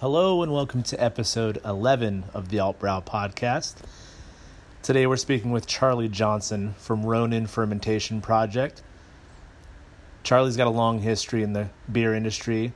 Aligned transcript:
Hello 0.00 0.44
and 0.44 0.52
welcome 0.52 0.84
to 0.84 1.02
episode 1.02 1.60
11 1.64 2.26
of 2.32 2.50
the 2.50 2.58
Altbrow 2.58 3.04
podcast. 3.04 3.74
Today 4.80 5.08
we're 5.08 5.16
speaking 5.16 5.50
with 5.50 5.66
Charlie 5.66 6.08
Johnson 6.08 6.76
from 6.78 7.04
Ronin 7.04 7.48
Fermentation 7.48 8.20
Project. 8.20 8.84
Charlie's 10.22 10.56
got 10.56 10.68
a 10.68 10.70
long 10.70 11.00
history 11.00 11.42
in 11.42 11.52
the 11.52 11.68
beer 11.90 12.14
industry, 12.14 12.72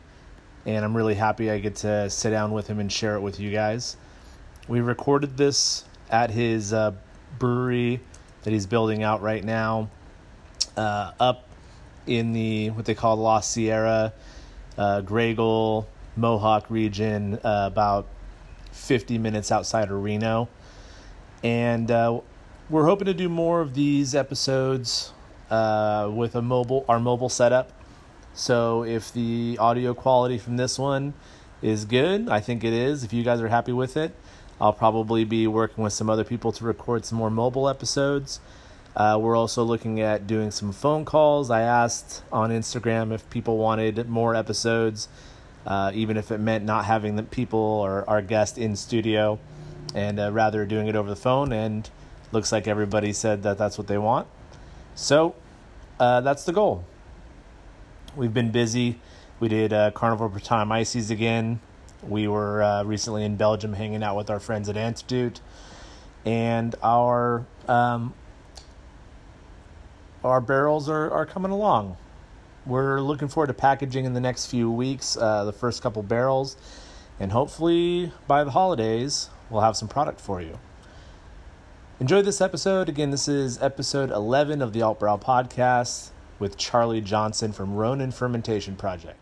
and 0.67 0.85
I'm 0.85 0.97
really 0.97 1.15
happy 1.15 1.49
I 1.49 1.61
get 1.61 1.77
to 1.77 2.11
sit 2.11 2.31
down 2.31 2.51
with 2.51 2.67
him 2.67 2.81
and 2.81 2.91
share 2.91 3.15
it 3.15 3.21
with 3.21 3.39
you 3.39 3.53
guys. 3.53 3.97
We 4.67 4.81
recorded 4.81 5.37
this 5.37 5.85
at 6.11 6.29
his 6.29 6.73
uh, 6.73 6.91
brewery 7.39 8.01
that 8.43 8.53
he's 8.53 8.67
building 8.67 9.05
out 9.05 9.23
right 9.23 9.45
now, 9.45 9.91
uh, 10.77 11.13
up 11.21 11.47
in 12.05 12.33
the 12.33 12.71
what 12.71 12.85
they 12.85 12.97
call 12.97 13.15
Lost 13.15 13.53
Sierra, 13.53 14.13
uh, 14.77 15.03
Mohawk 16.17 16.71
region, 16.71 17.39
uh, 17.45 17.69
about 17.71 18.07
50 18.73 19.19
minutes 19.19 19.53
outside 19.53 19.91
of 19.91 20.03
Reno. 20.03 20.49
And 21.43 21.91
uh, 21.91 22.21
we're 22.71 22.87
hoping 22.87 23.07
to 23.07 23.15
do 23.15 23.29
more 23.29 23.61
of 23.61 23.75
these 23.75 24.15
episodes 24.15 25.13
uh, 25.51 26.11
with 26.13 26.35
a 26.35 26.43
mobile 26.43 26.85
our 26.89 26.99
mobile 26.99 27.29
setup. 27.29 27.71
So 28.35 28.85
if 28.85 29.13
the 29.13 29.59
audio 29.61 29.93
quality 29.93 30.39
from 30.39 30.57
this 30.57 30.79
one 30.79 31.13
is 31.61 31.85
good, 31.85 32.29
I 32.29 32.41
think 32.41 32.65
it 32.65 32.73
is. 32.73 33.05
If 33.05 33.13
you 33.13 33.23
guys 33.23 33.41
are 33.41 33.49
happy 33.49 33.73
with 33.73 33.97
it, 33.97 34.15
I'll 34.61 34.73
probably 34.73 35.25
be 35.25 35.47
working 35.47 35.85
with 35.85 35.93
some 35.93 36.09
other 36.09 36.25
people 36.25 36.53
to 36.53 36.65
record 36.65 37.05
some 37.05 37.19
more 37.19 37.31
mobile 37.31 37.69
episodes. 37.69 38.41
Uh, 38.95 39.19
we're 39.21 39.37
also 39.37 39.63
looking 39.63 40.01
at 40.01 40.27
doing 40.27 40.51
some 40.51 40.73
phone 40.73 41.05
calls. 41.05 41.51
I 41.51 41.63
asked 41.63 42.23
on 42.31 42.51
Instagram 42.51 43.13
if 43.13 43.29
people 43.31 43.59
wanted 43.59 44.09
more 44.09 44.35
episodes, 44.35 45.09
uh, 45.67 45.93
even 45.95 46.17
if 46.17 46.31
it 46.31 46.39
meant 46.39 46.65
not 46.65 46.85
having 46.85 47.17
the 47.17 47.23
people 47.23 47.59
or 47.59 48.09
our 48.09 48.23
guest 48.23 48.59
in 48.59 48.77
studio, 48.77 49.39
and 49.95 50.19
uh, 50.19 50.31
rather 50.33 50.65
doing 50.65 50.87
it 50.89 50.97
over 50.97 51.09
the 51.09 51.17
phone. 51.17 51.53
And 51.53 51.89
looks 52.33 52.51
like 52.51 52.67
everybody 52.67 53.13
said 53.13 53.43
that 53.43 53.59
that's 53.59 53.79
what 53.79 53.87
they 53.87 53.99
want. 53.99 54.27
So 54.95 55.35
uh, 56.01 56.21
that's 56.23 56.45
the 56.45 56.53
goal. 56.53 56.85
We've 58.17 58.35
been 58.35 58.51
busy. 58.51 58.99
We 59.41 59.49
did 59.49 59.73
uh, 59.73 59.91
Carnival 59.93 60.31
Time 60.41 60.73
Ices 60.73 61.11
again. 61.11 61.61
We 62.03 62.27
were 62.29 62.63
uh, 62.63 62.85
recently 62.85 63.25
in 63.25 63.37
Belgium 63.37 63.75
hanging 63.75 64.03
out 64.03 64.17
with 64.17 64.31
our 64.31 64.41
friends 64.41 64.69
at 64.69 64.77
Antidote. 64.77 65.41
And 66.25 66.75
our 66.83 67.45
um, 67.69 68.15
our 70.25 70.41
barrels 70.41 70.89
are, 70.89 71.11
are 71.11 71.27
coming 71.27 71.51
along. 71.51 71.97
We're 72.65 73.01
looking 73.01 73.29
forward 73.29 73.49
to 73.49 73.55
packaging 73.55 74.05
in 74.05 74.15
the 74.15 74.21
next 74.21 74.47
few 74.47 74.71
weeks 74.71 75.17
uh, 75.17 75.45
the 75.45 75.53
first 75.53 75.83
couple 75.83 76.03
barrels, 76.03 76.57
and 77.19 77.33
hopefully 77.33 78.13
by 78.27 78.45
the 78.45 78.53
holidays, 78.53 79.31
we'll 79.51 79.63
have 79.63 79.77
some 79.77 79.89
product 79.89 80.21
for 80.21 80.41
you. 80.41 80.59
Enjoy 81.99 82.23
this 82.23 82.41
episode. 82.41 82.89
Again, 82.89 83.11
this 83.11 83.29
is 83.29 83.61
episode 83.63 84.11
11 84.11 84.63
of 84.63 84.73
the 84.73 84.81
Altbrow 84.81 85.21
podcast 85.21 86.11
with 86.39 86.57
Charlie 86.57 87.01
Johnson 87.01 87.53
from 87.53 87.75
Ronin 87.75 88.11
Fermentation 88.11 88.77
Project. 88.77 89.22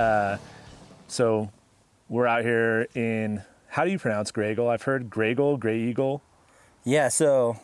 Uh, 0.00 0.38
so 1.08 1.50
we're 2.08 2.26
out 2.26 2.42
here 2.44 2.86
in 2.94 3.42
how 3.68 3.84
do 3.84 3.90
you 3.90 3.98
pronounce 3.98 4.32
Graeagle? 4.32 4.68
I've 4.68 4.82
heard 4.82 5.10
Graeagle, 5.10 5.58
Grey 5.58 5.78
Eagle. 5.78 6.22
Yeah, 6.84 7.08
so 7.08 7.58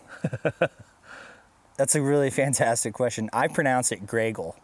that's 1.77 1.95
a 1.95 2.03
really 2.03 2.31
fantastic 2.31 2.93
question. 2.95 3.31
I 3.33 3.49
pronounce 3.49 3.91
it 3.93 4.07
Graeagle. 4.07 4.55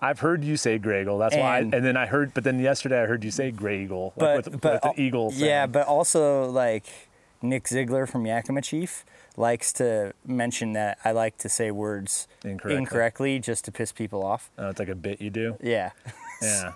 I've 0.00 0.20
heard 0.20 0.44
you 0.44 0.56
say 0.56 0.78
Graeagle. 0.78 1.18
That's 1.18 1.36
why. 1.36 1.56
I, 1.56 1.58
And- 1.60 1.74
and 1.74 1.84
then 1.84 1.96
I 1.96 2.06
heard, 2.06 2.32
but 2.34 2.44
then 2.44 2.58
yesterday 2.58 3.02
I 3.02 3.06
heard 3.06 3.22
you 3.24 3.30
say 3.30 3.50
Grey 3.50 3.84
Eagle, 3.84 4.12
like 4.16 4.44
But 4.44 4.52
with, 4.52 4.60
but 4.60 4.84
with 4.84 4.96
the 4.96 5.02
eagle. 5.02 5.30
Yeah, 5.34 5.66
but 5.66 5.86
also 5.86 6.50
like 6.50 6.84
Nick 7.42 7.68
Ziegler 7.68 8.06
from 8.06 8.26
Yakima 8.26 8.62
Chief 8.62 9.04
likes 9.36 9.72
to 9.74 10.12
mention 10.26 10.72
that 10.74 10.98
I 11.04 11.12
like 11.12 11.38
to 11.38 11.48
say 11.48 11.70
words 11.70 12.26
Incorrectly. 12.44 12.76
incorrectly 12.76 13.38
just 13.38 13.64
to 13.66 13.72
piss 13.72 13.92
people 13.92 14.24
off. 14.24 14.50
Oh, 14.58 14.68
it's 14.70 14.78
like 14.78 14.88
a 14.88 14.94
bit 14.94 15.20
you 15.20 15.30
do. 15.30 15.56
Yeah. 15.62 15.90
Yeah. 16.44 16.72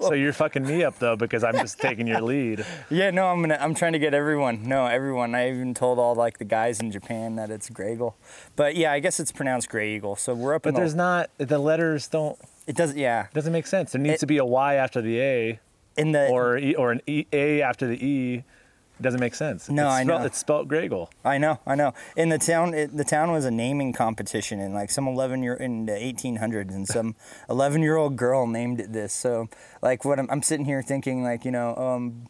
so 0.00 0.14
you're 0.14 0.32
fucking 0.32 0.64
me 0.66 0.84
up 0.84 0.98
though 0.98 1.16
because 1.16 1.44
I'm 1.44 1.54
just 1.56 1.78
taking 1.78 2.06
your 2.06 2.20
lead. 2.20 2.64
Yeah, 2.90 3.10
no, 3.10 3.26
I'm 3.28 3.40
gonna 3.40 3.58
I'm 3.60 3.74
trying 3.74 3.92
to 3.94 3.98
get 3.98 4.14
everyone. 4.14 4.62
No, 4.68 4.86
everyone. 4.86 5.34
I 5.34 5.50
even 5.50 5.74
told 5.74 5.98
all 5.98 6.14
like 6.14 6.38
the 6.38 6.44
guys 6.44 6.80
in 6.80 6.90
Japan 6.90 7.36
that 7.36 7.50
it's 7.50 7.68
Graeagle. 7.70 8.14
But 8.56 8.76
yeah, 8.76 8.92
I 8.92 9.00
guess 9.00 9.18
it's 9.20 9.32
pronounced 9.32 9.68
Grey 9.68 9.94
Eagle. 9.96 10.16
So 10.16 10.34
we're 10.34 10.54
up 10.54 10.62
But 10.62 10.70
in 10.70 10.74
the, 10.74 10.80
there's 10.80 10.94
not 10.94 11.30
the 11.38 11.58
letters 11.58 12.08
don't 12.08 12.38
it 12.66 12.76
doesn't 12.76 12.96
yeah. 12.98 13.24
It 13.26 13.34
doesn't 13.34 13.52
make 13.52 13.66
sense. 13.66 13.92
There 13.92 14.00
needs 14.00 14.14
It- 14.16 14.20
to 14.20 14.26
be 14.26 14.38
a 14.38 14.44
Y 14.44 14.74
after 14.74 15.00
the 15.00 15.20
A 15.20 15.60
In 15.96 16.12
the 16.12 16.28
or 16.28 16.58
e, 16.58 16.74
or 16.74 16.92
an 16.92 17.00
e, 17.06 17.26
A 17.32 17.62
after 17.62 17.86
the 17.86 18.04
E. 18.04 18.44
It 19.02 19.06
doesn't 19.06 19.18
make 19.18 19.34
sense. 19.34 19.68
No, 19.68 19.86
it's 19.86 19.94
I 19.94 20.04
spelled, 20.04 20.20
know. 20.20 20.26
It's 20.26 20.38
spelled 20.38 20.68
Graeagle. 20.68 21.08
I 21.24 21.36
know, 21.36 21.58
I 21.66 21.74
know. 21.74 21.92
In 22.16 22.28
the 22.28 22.38
town, 22.38 22.72
it, 22.72 22.96
the 22.96 23.02
town 23.02 23.32
was 23.32 23.44
a 23.44 23.50
naming 23.50 23.92
competition 23.92 24.60
in 24.60 24.72
like 24.72 24.92
some 24.92 25.08
11 25.08 25.42
year 25.42 25.54
in 25.54 25.86
the 25.86 25.92
1800s, 25.92 26.70
and 26.70 26.86
some 26.86 27.16
11 27.50 27.82
year 27.82 27.96
old 27.96 28.14
girl 28.14 28.46
named 28.46 28.78
it 28.78 28.92
this. 28.92 29.12
So, 29.12 29.48
like, 29.82 30.04
what 30.04 30.20
I'm, 30.20 30.30
I'm 30.30 30.40
sitting 30.40 30.66
here 30.66 30.82
thinking, 30.82 31.24
like, 31.24 31.44
you 31.44 31.50
know, 31.50 31.74
um, 31.74 32.28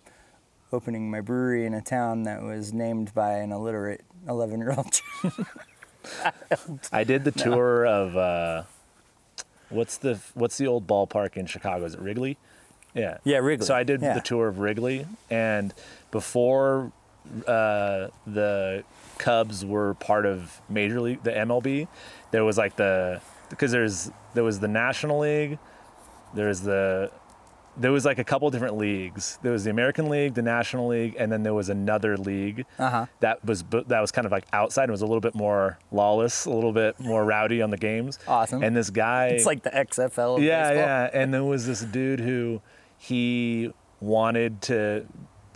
opening 0.72 1.10
my 1.10 1.20
brewery 1.20 1.66
in 1.66 1.74
a 1.74 1.82
town 1.82 2.22
that 2.22 2.42
was 2.42 2.72
named 2.72 3.12
by 3.12 3.34
an 3.34 3.52
illiterate 3.52 4.00
11 4.26 4.58
year 4.58 4.74
old. 4.74 5.02
I 6.90 7.04
did 7.04 7.24
the 7.24 7.32
tour 7.36 7.84
of 7.84 8.16
uh, 8.16 8.62
what's 9.68 9.98
the 9.98 10.20
what's 10.32 10.56
the 10.56 10.68
old 10.68 10.86
ballpark 10.86 11.36
in 11.36 11.44
Chicago? 11.44 11.84
Is 11.84 11.92
it 11.92 12.00
Wrigley? 12.00 12.38
Yeah. 12.94 13.18
Yeah, 13.24 13.38
Wrigley. 13.38 13.66
So 13.66 13.74
I 13.74 13.82
did 13.84 14.02
Yeah. 14.02 14.14
the 14.14 14.20
tour 14.20 14.48
of 14.48 14.58
Wrigley, 14.58 15.06
and 15.30 15.72
before 16.10 16.92
uh, 17.46 18.08
the 18.26 18.84
Cubs 19.18 19.64
were 19.64 19.94
part 19.94 20.26
of 20.26 20.60
Major 20.68 21.00
League, 21.00 21.22
the 21.22 21.30
MLB, 21.30 21.86
there 22.32 22.44
was 22.44 22.58
like 22.58 22.76
the 22.76 23.20
because 23.50 23.70
there's 23.70 24.10
there 24.34 24.44
was 24.44 24.60
the 24.60 24.68
National 24.68 25.20
League, 25.20 25.58
there's 26.34 26.60
the 26.60 27.10
there 27.74 27.90
was 27.92 28.04
like 28.04 28.18
a 28.18 28.24
couple 28.24 28.50
different 28.50 28.76
leagues. 28.76 29.38
There 29.40 29.52
was 29.52 29.64
the 29.64 29.70
American 29.70 30.10
League, 30.10 30.34
the 30.34 30.42
National 30.42 30.88
League, 30.88 31.16
and 31.18 31.32
then 31.32 31.42
there 31.42 31.54
was 31.54 31.70
another 31.70 32.18
league 32.18 32.66
Uh-huh. 32.78 33.06
that 33.20 33.42
was 33.44 33.62
that 33.86 34.00
was 34.00 34.10
kind 34.12 34.26
of 34.26 34.32
like 34.32 34.44
outside 34.52 34.84
and 34.84 34.90
was 34.92 35.00
a 35.00 35.06
little 35.06 35.20
bit 35.22 35.34
more 35.34 35.78
lawless, 35.90 36.44
a 36.44 36.50
little 36.50 36.72
bit 36.72 36.98
more 37.00 37.24
rowdy 37.24 37.62
on 37.62 37.70
the 37.70 37.78
games. 37.78 38.18
Awesome. 38.28 38.62
And 38.62 38.76
this 38.76 38.90
guy, 38.90 39.28
it's 39.28 39.46
like 39.46 39.62
the 39.62 39.70
XFL. 39.70 40.36
Of 40.36 40.42
yeah, 40.42 40.68
baseball. 40.70 40.86
yeah. 40.86 41.10
And 41.14 41.32
there 41.32 41.44
was 41.44 41.66
this 41.66 41.80
dude 41.80 42.20
who 42.20 42.60
he 43.02 43.72
wanted 44.00 44.62
to 44.62 45.04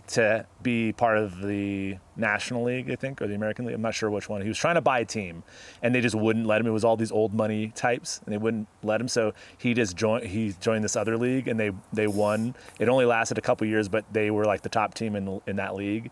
to 0.07 0.45
be 0.61 0.91
part 0.93 1.17
of 1.17 1.41
the 1.41 1.97
National 2.15 2.63
League, 2.63 2.91
I 2.91 2.95
think, 2.95 3.21
or 3.21 3.27
the 3.27 3.35
American 3.35 3.65
League. 3.65 3.75
I'm 3.75 3.81
not 3.81 3.93
sure 3.93 4.09
which 4.09 4.27
one. 4.27 4.41
He 4.41 4.47
was 4.49 4.57
trying 4.57 4.75
to 4.75 4.81
buy 4.81 4.99
a 4.99 5.05
team, 5.05 5.43
and 5.81 5.95
they 5.95 6.01
just 6.01 6.15
wouldn't 6.15 6.45
let 6.45 6.59
him. 6.59 6.67
It 6.67 6.71
was 6.71 6.83
all 6.83 6.97
these 6.97 7.11
old 7.11 7.33
money 7.33 7.69
types, 7.69 8.19
and 8.25 8.33
they 8.33 8.37
wouldn't 8.37 8.67
let 8.83 8.99
him. 8.99 9.07
So 9.07 9.33
he 9.57 9.73
just 9.73 9.95
joined. 9.95 10.25
He 10.25 10.55
joined 10.59 10.83
this 10.83 10.97
other 10.97 11.17
league, 11.17 11.47
and 11.47 11.57
they 11.57 11.71
they 11.93 12.07
won. 12.07 12.53
It 12.79 12.89
only 12.89 13.05
lasted 13.05 13.37
a 13.37 13.41
couple 13.41 13.65
years, 13.65 13.87
but 13.87 14.03
they 14.11 14.29
were 14.29 14.43
like 14.43 14.61
the 14.61 14.69
top 14.69 14.93
team 14.93 15.15
in 15.15 15.41
in 15.47 15.55
that 15.55 15.73
league. 15.73 16.11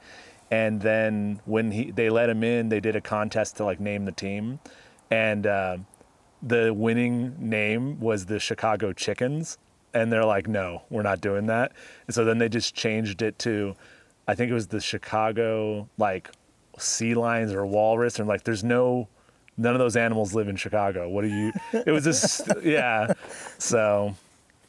And 0.51 0.81
then 0.81 1.41
when 1.43 1.69
he 1.71 1.91
they 1.91 2.09
let 2.09 2.29
him 2.29 2.45
in, 2.45 2.69
they 2.69 2.79
did 2.79 2.95
a 2.95 3.01
contest 3.01 3.57
to 3.57 3.65
like 3.65 3.81
name 3.81 4.05
the 4.05 4.13
team, 4.13 4.59
and. 5.11 5.45
Uh, 5.45 5.77
the 6.41 6.71
winning 6.71 7.33
name 7.39 7.99
was 7.99 8.27
the 8.27 8.39
Chicago 8.39 8.93
Chickens. 8.93 9.57
And 9.95 10.11
they're 10.11 10.25
like, 10.25 10.47
no, 10.47 10.83
we're 10.91 11.01
not 11.01 11.21
doing 11.21 11.47
that. 11.47 11.71
And 12.05 12.13
so 12.13 12.23
then 12.23 12.37
they 12.37 12.49
just 12.49 12.75
changed 12.75 13.21
it 13.23 13.39
to, 13.39 13.75
I 14.27 14.35
think 14.35 14.51
it 14.51 14.53
was 14.53 14.67
the 14.67 14.81
Chicago, 14.81 15.89
like, 15.97 16.29
sea 16.77 17.15
lions 17.15 17.53
or 17.53 17.65
walrus. 17.65 18.19
And 18.19 18.27
like, 18.27 18.43
there's 18.43 18.63
no, 18.63 19.07
none 19.57 19.73
of 19.73 19.79
those 19.79 19.95
animals 19.95 20.35
live 20.35 20.49
in 20.49 20.57
Chicago. 20.57 21.09
What 21.09 21.23
do 21.23 21.29
you, 21.29 21.51
it 21.73 21.91
was 21.91 22.03
just, 22.03 22.47
yeah. 22.63 23.13
So 23.57 24.15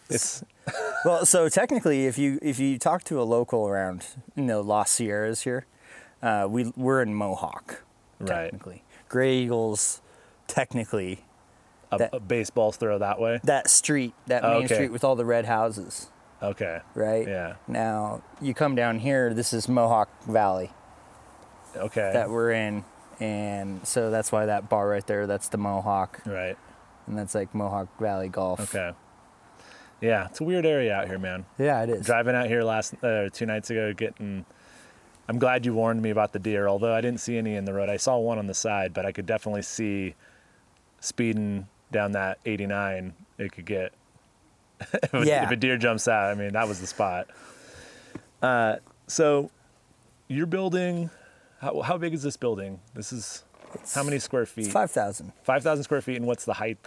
it's, 0.08 0.42
Well, 1.04 1.24
so 1.24 1.48
technically, 1.48 2.06
if 2.06 2.18
you 2.18 2.38
if 2.42 2.58
you 2.58 2.78
talk 2.78 3.04
to 3.04 3.20
a 3.20 3.24
local 3.24 3.68
around, 3.68 4.06
you 4.34 4.42
know, 4.42 4.60
Lost 4.60 4.94
Sierras 4.94 5.42
here, 5.42 5.66
uh, 6.22 6.46
we 6.50 6.72
we're 6.76 7.02
in 7.02 7.14
Mohawk. 7.14 7.82
Right. 8.18 8.28
Technically, 8.28 8.82
Gray 9.08 9.36
Eagles, 9.36 10.00
technically 10.48 11.20
a, 11.92 11.98
That- 11.98 12.14
a 12.14 12.20
baseball's 12.20 12.76
throw 12.76 12.98
that 12.98 13.20
way. 13.20 13.40
that 13.44 13.68
street, 13.70 14.14
that 14.26 14.42
main 14.42 14.64
okay. 14.64 14.74
street 14.74 14.92
with 14.92 15.04
all 15.04 15.14
the 15.16 15.24
red 15.24 15.44
houses, 15.46 16.10
Okay. 16.42 16.80
right? 16.94 17.26
Yeah. 17.26 17.54
Now 17.68 18.22
you 18.40 18.54
come 18.54 18.74
down 18.74 18.98
here. 19.00 19.32
This 19.34 19.52
is 19.52 19.68
Mohawk 19.68 20.08
Valley 20.24 20.70
Okay. 21.76 22.10
that 22.12 22.30
we're 22.30 22.50
in, 22.52 22.84
and 23.20 23.86
so 23.86 24.10
that's 24.10 24.32
why 24.32 24.46
that 24.46 24.68
bar 24.68 24.88
right 24.88 25.06
there, 25.06 25.26
that's 25.26 25.48
the 25.48 25.58
Mohawk, 25.58 26.20
Right. 26.26 26.56
and 27.06 27.16
that's 27.18 27.34
like 27.34 27.54
Mohawk 27.54 27.88
Valley 28.00 28.28
Golf. 28.28 28.60
Okay. 28.74 28.92
Yeah, 30.00 30.26
it's 30.26 30.40
a 30.40 30.44
weird 30.44 30.66
area 30.66 30.94
out 30.94 31.06
here, 31.08 31.18
man. 31.18 31.46
Yeah, 31.58 31.82
it 31.82 31.88
is. 31.88 32.04
Driving 32.04 32.34
out 32.34 32.48
here 32.48 32.62
last 32.62 32.94
uh, 33.02 33.30
two 33.32 33.46
nights 33.46 33.70
ago, 33.70 33.92
getting. 33.94 34.44
I'm 35.28 35.38
glad 35.38 35.64
you 35.66 35.72
warned 35.74 36.02
me 36.02 36.10
about 36.10 36.32
the 36.32 36.38
deer, 36.38 36.68
although 36.68 36.94
I 36.94 37.00
didn't 37.00 37.20
see 37.20 37.36
any 37.38 37.56
in 37.56 37.64
the 37.64 37.72
road. 37.72 37.88
I 37.88 37.96
saw 37.96 38.18
one 38.18 38.38
on 38.38 38.46
the 38.46 38.54
side, 38.54 38.92
but 38.92 39.06
I 39.06 39.10
could 39.12 39.24
definitely 39.26 39.62
see 39.62 40.14
speeding 41.00 41.66
down 41.92 42.12
that 42.12 42.38
89. 42.44 43.14
It 43.38 43.52
could 43.52 43.64
get. 43.66 43.92
if, 44.80 45.14
a, 45.14 45.26
Yeah. 45.26 45.44
if 45.44 45.50
a 45.50 45.56
deer 45.56 45.76
jumps 45.78 46.08
out, 46.08 46.30
I 46.30 46.34
mean, 46.34 46.52
that 46.52 46.68
was 46.68 46.80
the 46.80 46.86
spot. 46.86 47.28
Uh, 48.42 48.76
so, 49.06 49.50
you're 50.28 50.46
building. 50.46 51.10
How, 51.60 51.80
how 51.82 51.96
big 51.98 52.12
is 52.14 52.22
this 52.22 52.36
building? 52.36 52.80
This 52.94 53.12
is 53.12 53.44
how 53.94 54.02
many 54.02 54.18
square 54.18 54.46
feet? 54.46 54.66
Five 54.66 54.90
thousand. 54.90 55.32
5,000 55.42 55.84
square 55.84 56.00
feet, 56.00 56.16
and 56.16 56.26
what's 56.26 56.44
the 56.44 56.54
height? 56.54 56.78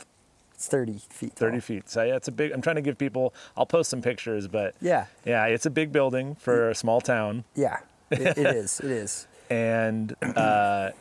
It's 0.53 0.67
thirty 0.67 0.99
feet. 1.09 1.33
30 1.33 1.51
tall. 1.53 1.61
feet. 1.61 1.89
So 1.89 2.03
yeah, 2.03 2.15
it's 2.15 2.27
a 2.27 2.31
big. 2.31 2.51
I'm 2.51 2.61
trying 2.61 2.75
to 2.75 2.81
give 2.81 2.97
people. 2.97 3.33
I'll 3.57 3.65
post 3.65 3.89
some 3.89 4.01
pictures, 4.01 4.47
but 4.47 4.75
Yeah, 4.81 5.05
yeah, 5.25 5.45
it's 5.45 5.65
a 5.65 5.69
big 5.69 5.91
building 5.91 6.35
for 6.35 6.69
a 6.69 6.75
small 6.75 6.99
town, 7.01 7.45
yeah. 7.55 7.79
It, 8.11 8.37
it 8.37 8.55
is. 8.55 8.79
It 8.79 8.91
is. 8.91 9.27
and 9.49 10.15
uh, 10.21 10.91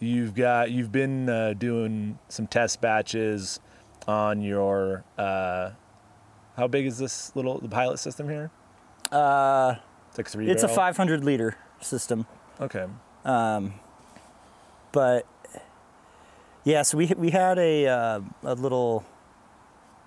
you've 0.00 0.34
got 0.34 0.70
you've 0.70 0.92
been 0.92 1.28
uh, 1.28 1.54
doing 1.54 2.18
some 2.28 2.46
test 2.46 2.80
batches 2.80 3.60
on 4.06 4.40
your. 4.42 5.04
Uh, 5.18 5.70
how 6.56 6.68
big 6.68 6.86
is 6.86 6.98
this 6.98 7.34
little 7.34 7.58
the 7.58 7.68
pilot 7.68 7.98
system 7.98 8.28
here? 8.28 8.50
Uh, 9.10 9.74
It's 10.08 10.18
like 10.18 10.28
three. 10.28 10.48
it's 10.50 10.62
a 10.62 10.68
500 10.68 11.24
liter 11.24 11.56
system, 11.80 12.26
Okay. 12.60 12.86
Um, 13.24 13.74
but 14.92 15.26
yeah. 16.64 16.82
So 16.82 16.96
we 16.98 17.06
we 17.16 17.30
had 17.30 17.58
a 17.58 17.86
uh, 17.86 18.20
a 18.44 18.54
little 18.54 19.04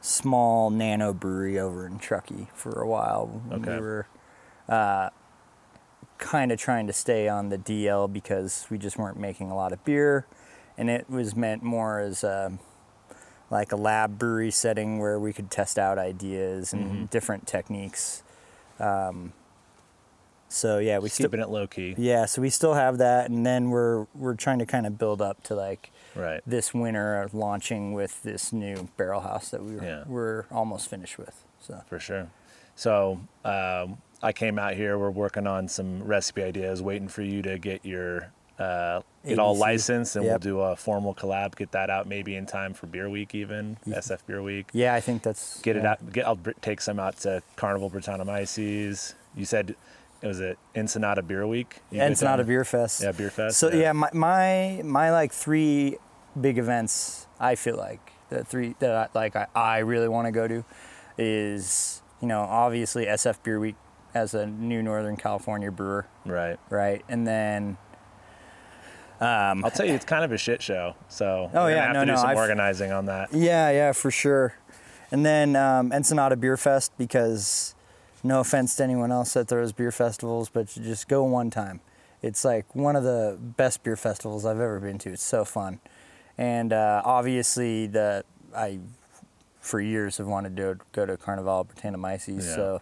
small 0.01 0.69
nano 0.69 1.13
brewery 1.13 1.59
over 1.59 1.85
in 1.85 1.99
Truckee 1.99 2.47
for 2.53 2.81
a 2.81 2.87
while. 2.87 3.41
Okay. 3.51 3.75
We 3.75 3.81
were 3.81 4.07
uh, 4.69 5.09
kind 6.17 6.51
of 6.51 6.59
trying 6.59 6.87
to 6.87 6.93
stay 6.93 7.27
on 7.27 7.49
the 7.49 7.57
DL 7.57 8.11
because 8.11 8.65
we 8.69 8.77
just 8.77 8.97
weren't 8.97 9.19
making 9.19 9.51
a 9.51 9.55
lot 9.55 9.71
of 9.71 9.83
beer, 9.85 10.25
and 10.77 10.89
it 10.89 11.09
was 11.09 11.35
meant 11.35 11.63
more 11.63 11.99
as 11.99 12.23
a, 12.23 12.57
like 13.49 13.71
a 13.71 13.75
lab 13.75 14.17
brewery 14.19 14.51
setting 14.51 14.99
where 14.99 15.19
we 15.19 15.31
could 15.33 15.49
test 15.51 15.77
out 15.79 15.97
ideas 15.97 16.73
and 16.73 16.85
Mm-hmm. 16.85 17.05
different 17.05 17.47
techniques. 17.47 18.23
Um, 18.79 19.33
so 20.49 20.79
yeah, 20.79 20.99
we 20.99 21.09
still 21.09 21.25
Keeping 21.27 21.41
it 21.41 21.49
low 21.49 21.67
key. 21.67 21.93
yeah, 21.97 22.25
so 22.25 22.41
we 22.41 22.49
still 22.49 22.73
have 22.73 22.97
that, 22.99 23.29
and 23.29 23.45
then 23.45 23.69
we're 23.69 24.05
we're 24.15 24.35
trying 24.35 24.59
to 24.59 24.65
kind 24.65 24.87
of 24.87 24.97
build 24.97 25.21
up 25.21 25.43
to 25.43 25.55
like 25.55 25.91
Right. 26.15 26.41
this 26.47 26.73
winter 26.73 27.21
of 27.21 27.33
launching 27.35 27.93
with 27.93 28.23
this 28.23 28.51
new 28.53 28.87
barrel 28.97 29.21
house 29.21 29.49
that 29.51 29.61
we 29.63 29.75
were, 29.75 29.83
Yeah. 29.83 30.03
we're 30.07 30.45
almost 30.51 30.89
finished 30.89 31.17
with. 31.19 31.43
So 31.59 31.83
For 31.87 31.99
sure. 31.99 32.29
So 32.75 33.19
um, 33.45 33.97
I 34.23 34.31
came 34.31 34.57
out 34.57 34.73
here. 34.73 34.97
We're 34.97 35.11
working 35.11 35.45
on 35.47 35.67
some 35.67 36.03
recipe 36.03 36.43
ideas, 36.43 36.81
waiting 36.81 37.07
for 37.07 37.21
you 37.21 37.41
to 37.43 37.57
get 37.59 37.85
your 37.85 38.31
uh, 38.59 39.01
get 39.23 39.37
all 39.37 39.55
licensed, 39.55 40.15
and 40.15 40.25
Yep. 40.25 40.31
we'll 40.31 40.39
do 40.39 40.59
a 40.61 40.75
formal 40.75 41.13
collab. 41.13 41.55
Get 41.55 41.71
that 41.73 41.91
out 41.91 42.07
maybe 42.07 42.35
in 42.35 42.47
time 42.47 42.73
for 42.73 42.87
Beer 42.87 43.07
Week, 43.07 43.35
even 43.35 43.77
SF 43.87 44.25
Beer 44.25 44.41
Week. 44.41 44.67
yeah, 44.73 44.95
I 44.95 44.99
think 44.99 45.21
that's 45.21 45.61
Get 45.61 45.75
it 45.75 45.85
out. 45.85 46.11
Get, 46.11 46.25
I'll 46.25 46.39
take 46.61 46.81
some 46.81 46.99
out 46.99 47.17
to 47.17 47.43
Carnival 47.55 47.91
Brettanomyces. 47.91 49.13
You 49.35 49.45
said 49.45 49.75
it 50.23 50.27
was 50.27 50.39
it 50.39 50.57
Ensenada 50.75 51.21
Beer 51.21 51.45
Week. 51.45 51.75
You 51.91 51.99
And 52.01 52.07
get 52.07 52.11
it's 52.13 52.21
not 52.23 52.39
a 52.39 52.43
down- 52.43 52.47
beer 52.47 52.65
fest. 52.65 53.03
Yeah, 53.03 53.11
beer 53.11 53.29
fest. 53.29 53.59
So 53.59 53.71
yeah, 53.71 53.91
my, 53.91 54.09
my 54.13 54.81
my 54.83 55.11
like 55.11 55.31
three 55.31 55.97
big 56.39 56.57
events. 56.57 57.27
I 57.39 57.53
feel 57.53 57.77
like 57.77 58.11
the 58.29 58.43
three 58.43 58.75
that 58.79 58.91
I, 58.95 59.07
like 59.13 59.35
I, 59.35 59.45
I 59.53 59.77
really 59.79 60.07
want 60.07 60.25
to 60.25 60.31
go 60.31 60.47
to 60.47 60.65
is 61.17 62.01
you 62.21 62.27
know 62.27 62.41
obviously 62.41 63.05
SF 63.05 63.43
Beer 63.43 63.59
Week 63.59 63.75
as 64.13 64.33
a 64.33 64.45
new 64.47 64.81
Northern 64.81 65.15
California 65.17 65.71
brewer, 65.71 66.07
Right. 66.25 66.57
right? 66.69 67.03
And 67.09 67.27
then 67.27 67.77
um, 69.19 69.65
I'll 69.65 69.71
tell 69.71 69.85
you, 69.85 69.93
it's 69.93 70.05
kind 70.05 70.23
of 70.23 70.31
a 70.31 70.37
shit 70.37 70.61
show. 70.61 70.95
So 71.07 71.49
Oh, 71.53 71.67
yeah, 71.67 71.85
have 71.87 71.93
no, 71.93 71.99
to 72.01 72.05
do 72.05 72.11
no, 72.13 72.17
some 72.17 72.29
I've- 72.29 72.39
organizing 72.39 72.91
on 72.91 73.05
that. 73.07 73.33
Yeah, 73.33 73.69
yeah, 73.71 73.91
for 73.91 74.11
sure. 74.11 74.53
And 75.11 75.25
then 75.25 75.55
um, 75.55 75.91
Ensenada 75.91 76.35
Beer 76.35 76.57
Fest 76.57 76.91
because 76.97 77.73
no 78.23 78.41
offense 78.41 78.75
to 78.75 78.83
anyone 78.83 79.11
else 79.11 79.33
that 79.33 79.47
throws 79.47 79.71
beer 79.71 79.91
festivals, 79.91 80.49
but 80.49 80.75
you 80.75 80.83
just 80.83 81.07
go 81.07 81.23
one 81.23 81.49
time. 81.49 81.79
It's 82.21 82.43
like 82.43 82.75
one 82.75 82.95
of 82.95 83.03
the 83.03 83.37
best 83.39 83.83
beer 83.83 83.95
festivals 83.95 84.45
I've 84.45 84.59
ever 84.59 84.79
been 84.79 84.97
to. 84.99 85.11
It's 85.11 85.23
so 85.23 85.45
fun, 85.45 85.79
and 86.37 86.73
uh, 86.73 87.03
obviously 87.05 87.85
the 87.87 88.25
I 88.55 88.79
for 89.61 89.79
years 89.79 90.17
have 90.17 90.25
wanted 90.27 90.57
to 90.57 90.79
go 90.93 91.05
to 91.05 91.15
Carnival 91.15 91.65
Brettanomyces, 91.65 92.43
Yeah. 92.43 92.55
so 92.55 92.81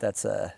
that's 0.00 0.24
a 0.24 0.52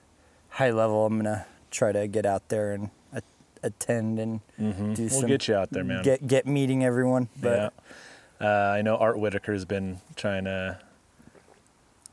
high 0.54 0.70
level. 0.70 1.06
I'm 1.06 1.16
gonna 1.16 1.46
try 1.70 1.92
to 1.92 2.06
get 2.08 2.26
out 2.26 2.48
there 2.48 2.72
and 2.72 2.90
a- 3.12 3.22
attend 3.62 4.18
and 4.18 4.40
do 4.58 4.64
Mm-hmm. 4.64 4.94
We'll 4.94 5.08
some 5.10 5.28
get 5.28 5.48
you 5.48 5.54
out 5.54 5.70
there, 5.70 5.84
man. 5.84 6.02
get 6.02 6.26
get 6.26 6.46
meeting 6.46 6.84
everyone. 6.84 7.28
But 7.40 7.72
yeah. 8.40 8.46
Uh, 8.46 8.72
I 8.72 8.82
know 8.82 8.96
Art 8.96 9.16
Whitaker's 9.16 9.64
been 9.64 10.00
trying 10.16 10.44
to. 10.44 10.78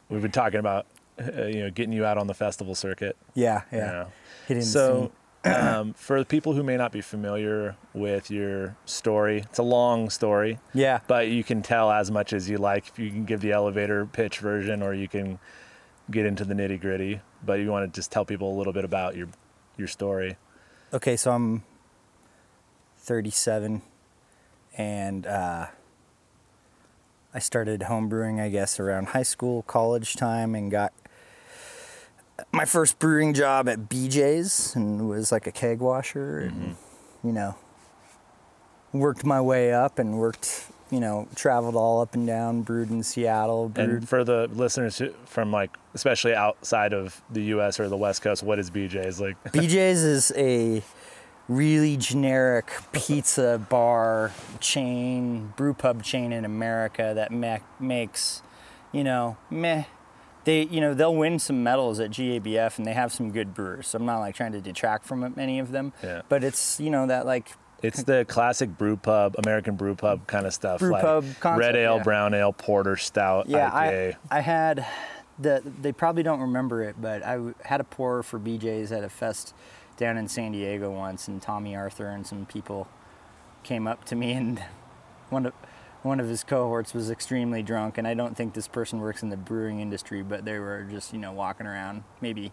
We've 0.10 0.22
been 0.22 0.32
talking 0.32 0.60
about, 0.60 0.86
uh, 1.20 1.46
you 1.46 1.62
know, 1.64 1.72
getting 1.72 1.94
you 1.94 2.06
out 2.06 2.18
on 2.18 2.28
the 2.28 2.34
festival 2.34 2.76
circuit. 2.76 3.16
yeah, 3.34 3.62
yeah. 3.72 4.06
you 4.48 4.56
know. 4.56 4.62
So, 4.62 5.12
um, 5.46 5.94
for 5.98 6.20
the 6.20 6.26
people 6.26 6.54
who 6.54 6.64
may 6.64 6.78
not 6.78 6.92
be 6.92 7.02
familiar 7.02 7.76
with 7.94 8.30
your 8.30 8.76
story, 8.86 9.40
it's 9.40 9.58
a 9.60 9.64
long 9.64 10.10
story, 10.10 10.60
Yeah. 10.74 11.00
but 11.08 11.28
you 11.30 11.44
can 11.44 11.62
tell 11.62 11.92
as 11.92 12.12
much 12.12 12.34
as 12.34 12.50
you 12.50 12.58
like. 12.58 12.88
If 12.90 13.00
you 13.00 13.10
can 13.10 13.24
give 13.26 13.40
the 13.42 13.52
elevator 13.52 14.06
pitch 14.06 14.40
version, 14.40 14.82
or 14.84 14.94
you 14.94 15.08
can 15.08 15.40
get 16.12 16.26
into 16.26 16.44
the 16.46 16.54
nitty 16.54 16.80
gritty. 16.82 17.22
But 17.46 17.60
you 17.60 17.70
want 17.70 17.92
to 17.92 17.98
just 17.98 18.12
tell 18.12 18.26
people 18.26 18.54
a 18.54 18.58
little 18.58 18.74
bit 18.74 18.86
about 18.86 19.16
your 19.16 19.28
your 19.78 19.88
story. 19.88 20.38
Okay, 20.94 21.16
so 21.16 21.32
I'm 21.32 21.64
37 23.00 23.82
and 24.78 25.26
uh, 25.26 25.68
I 27.34 27.40
started 27.40 27.82
homebrewing, 27.82 28.42
I 28.42 28.50
guess, 28.50 28.80
around 28.80 29.08
high 29.08 29.24
school, 29.24 29.64
college 29.64 30.16
time, 30.16 30.54
and 30.54 30.70
got 30.70 30.94
my 32.52 32.66
first 32.66 33.00
brewing 33.00 33.34
job 33.34 33.70
at 33.70 33.90
BJ's 33.90 34.76
and 34.76 35.08
was 35.08 35.32
like 35.32 35.48
a 35.48 35.52
keg 35.52 35.80
washer 35.80 36.40
and, 36.40 36.76
you 37.24 37.32
know, 37.32 37.56
worked 38.92 39.24
my 39.24 39.40
way 39.40 39.74
up 39.74 39.98
and 40.00 40.18
worked, 40.18 40.68
you 40.92 41.00
know, 41.00 41.28
traveled 41.36 41.76
all 41.76 42.02
up 42.02 42.14
and 42.14 42.28
down, 42.28 42.62
brewed 42.62 42.92
in 42.92 43.02
Seattle, 43.02 43.70
brewed. 43.70 43.90
And 43.90 44.10
for 44.10 44.24
the 44.24 44.48
listeners 44.54 45.02
from 45.26 45.52
like, 45.52 45.72
especially 45.94 46.36
outside 46.36 46.94
of 46.94 47.22
the 47.32 47.42
U.S. 47.44 47.80
or 47.80 47.88
the 47.88 47.98
West 47.98 48.22
Coast, 48.22 48.44
what 48.44 48.60
is 48.60 48.70
BJ's 48.70 49.20
like? 49.20 49.42
BJ's 49.46 50.04
is 50.04 50.34
a 50.36 50.84
really 51.48 51.96
generic 51.98 52.72
pizza 52.92 53.66
bar 53.70 54.32
chain, 54.60 55.54
brew 55.56 55.74
pub 55.74 56.04
chain 56.04 56.34
in 56.34 56.44
America 56.44 57.14
that 57.16 57.32
ma- 57.32 57.60
makes, 57.80 58.44
you 58.92 59.04
know, 59.04 59.38
meh. 59.50 59.86
They, 60.44 60.64
you 60.64 60.82
know, 60.82 60.94
they'll 60.94 61.16
win 61.16 61.38
some 61.38 61.64
medals 61.64 62.00
at 62.00 62.10
GABF 62.10 62.78
and 62.80 62.86
they 62.86 62.94
have 62.94 63.14
some 63.14 63.32
good 63.32 63.54
brewers. 63.54 63.90
So 63.90 63.98
I'm 64.00 64.06
not 64.06 64.20
like 64.20 64.34
trying 64.36 64.54
to 64.54 64.62
detract 64.62 65.06
from 65.06 65.36
any 65.38 65.60
of 65.60 65.72
them. 65.72 65.94
Yeah. 66.04 66.24
But 66.30 66.44
it's, 66.44 66.80
you 66.80 66.90
know, 66.90 67.06
that 67.06 67.28
like 67.28 67.52
It's 67.82 68.04
the 68.04 68.26
classic 68.26 68.78
brew 68.78 68.98
pub, 68.98 69.36
American 69.44 69.76
brew 69.76 69.96
pub 69.96 70.28
kind 70.28 70.46
of 70.46 70.54
stuff. 70.54 70.80
Brew 70.80 70.92
like 70.92 71.02
pub 71.02 71.26
concept, 71.40 71.60
red 71.60 71.76
ale, 71.76 71.98
yeah. 71.98 72.04
brown 72.04 72.34
ale, 72.34 72.54
porter, 72.54 72.96
stout, 72.98 73.48
Yeah, 73.50 73.70
IPA. 73.72 74.16
I 74.30 74.38
I 74.38 74.42
had 74.42 74.86
the 75.40 75.62
they 75.82 75.92
probably 75.92 76.24
don't 76.24 76.40
remember 76.42 76.84
it, 76.84 76.96
but 77.02 77.24
I 77.26 77.40
had 77.66 77.82
a 77.82 77.84
pour 77.84 78.22
for 78.24 78.40
BJ's 78.40 78.92
at 78.92 79.04
a 79.04 79.10
fest 79.10 79.54
down 79.98 80.18
in 80.18 80.28
San 80.28 80.52
Diego 80.52 80.92
once, 80.92 81.28
and 81.28 81.42
Tomme 81.42 81.76
Arthur 81.76 82.08
and 82.08 82.26
some 82.26 82.46
people 82.46 82.88
came 83.64 83.88
up 83.88 84.04
to 84.06 84.16
me, 84.16 84.34
and 84.34 84.64
one 85.30 85.46
of 85.46 85.54
one 86.04 86.20
of 86.20 86.28
his 86.28 86.44
cohorts 86.44 86.94
was 86.96 87.12
extremely 87.12 87.62
drunk, 87.62 87.98
and 88.00 88.08
I 88.08 88.14
don't 88.16 88.36
think 88.36 88.54
this 88.56 88.68
person 88.68 89.00
works 89.00 89.22
in 89.22 89.30
the 89.30 89.38
brewing 89.38 89.80
industry, 89.80 90.24
but 90.24 90.46
they 90.46 90.58
were 90.60 90.84
just 90.90 91.14
you 91.14 91.20
know 91.20 91.32
walking 91.32 91.68
around, 91.68 92.04
maybe 92.22 92.52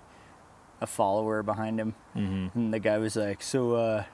a 0.80 0.86
follower 0.86 1.42
behind 1.42 1.80
him, 1.80 1.94
Mm-hmm. 2.16 2.58
and 2.58 2.74
the 2.74 2.78
guy 2.78 2.98
was 2.98 3.16
like, 3.16 3.42
"So, 3.42 3.74
uh, 3.74 4.04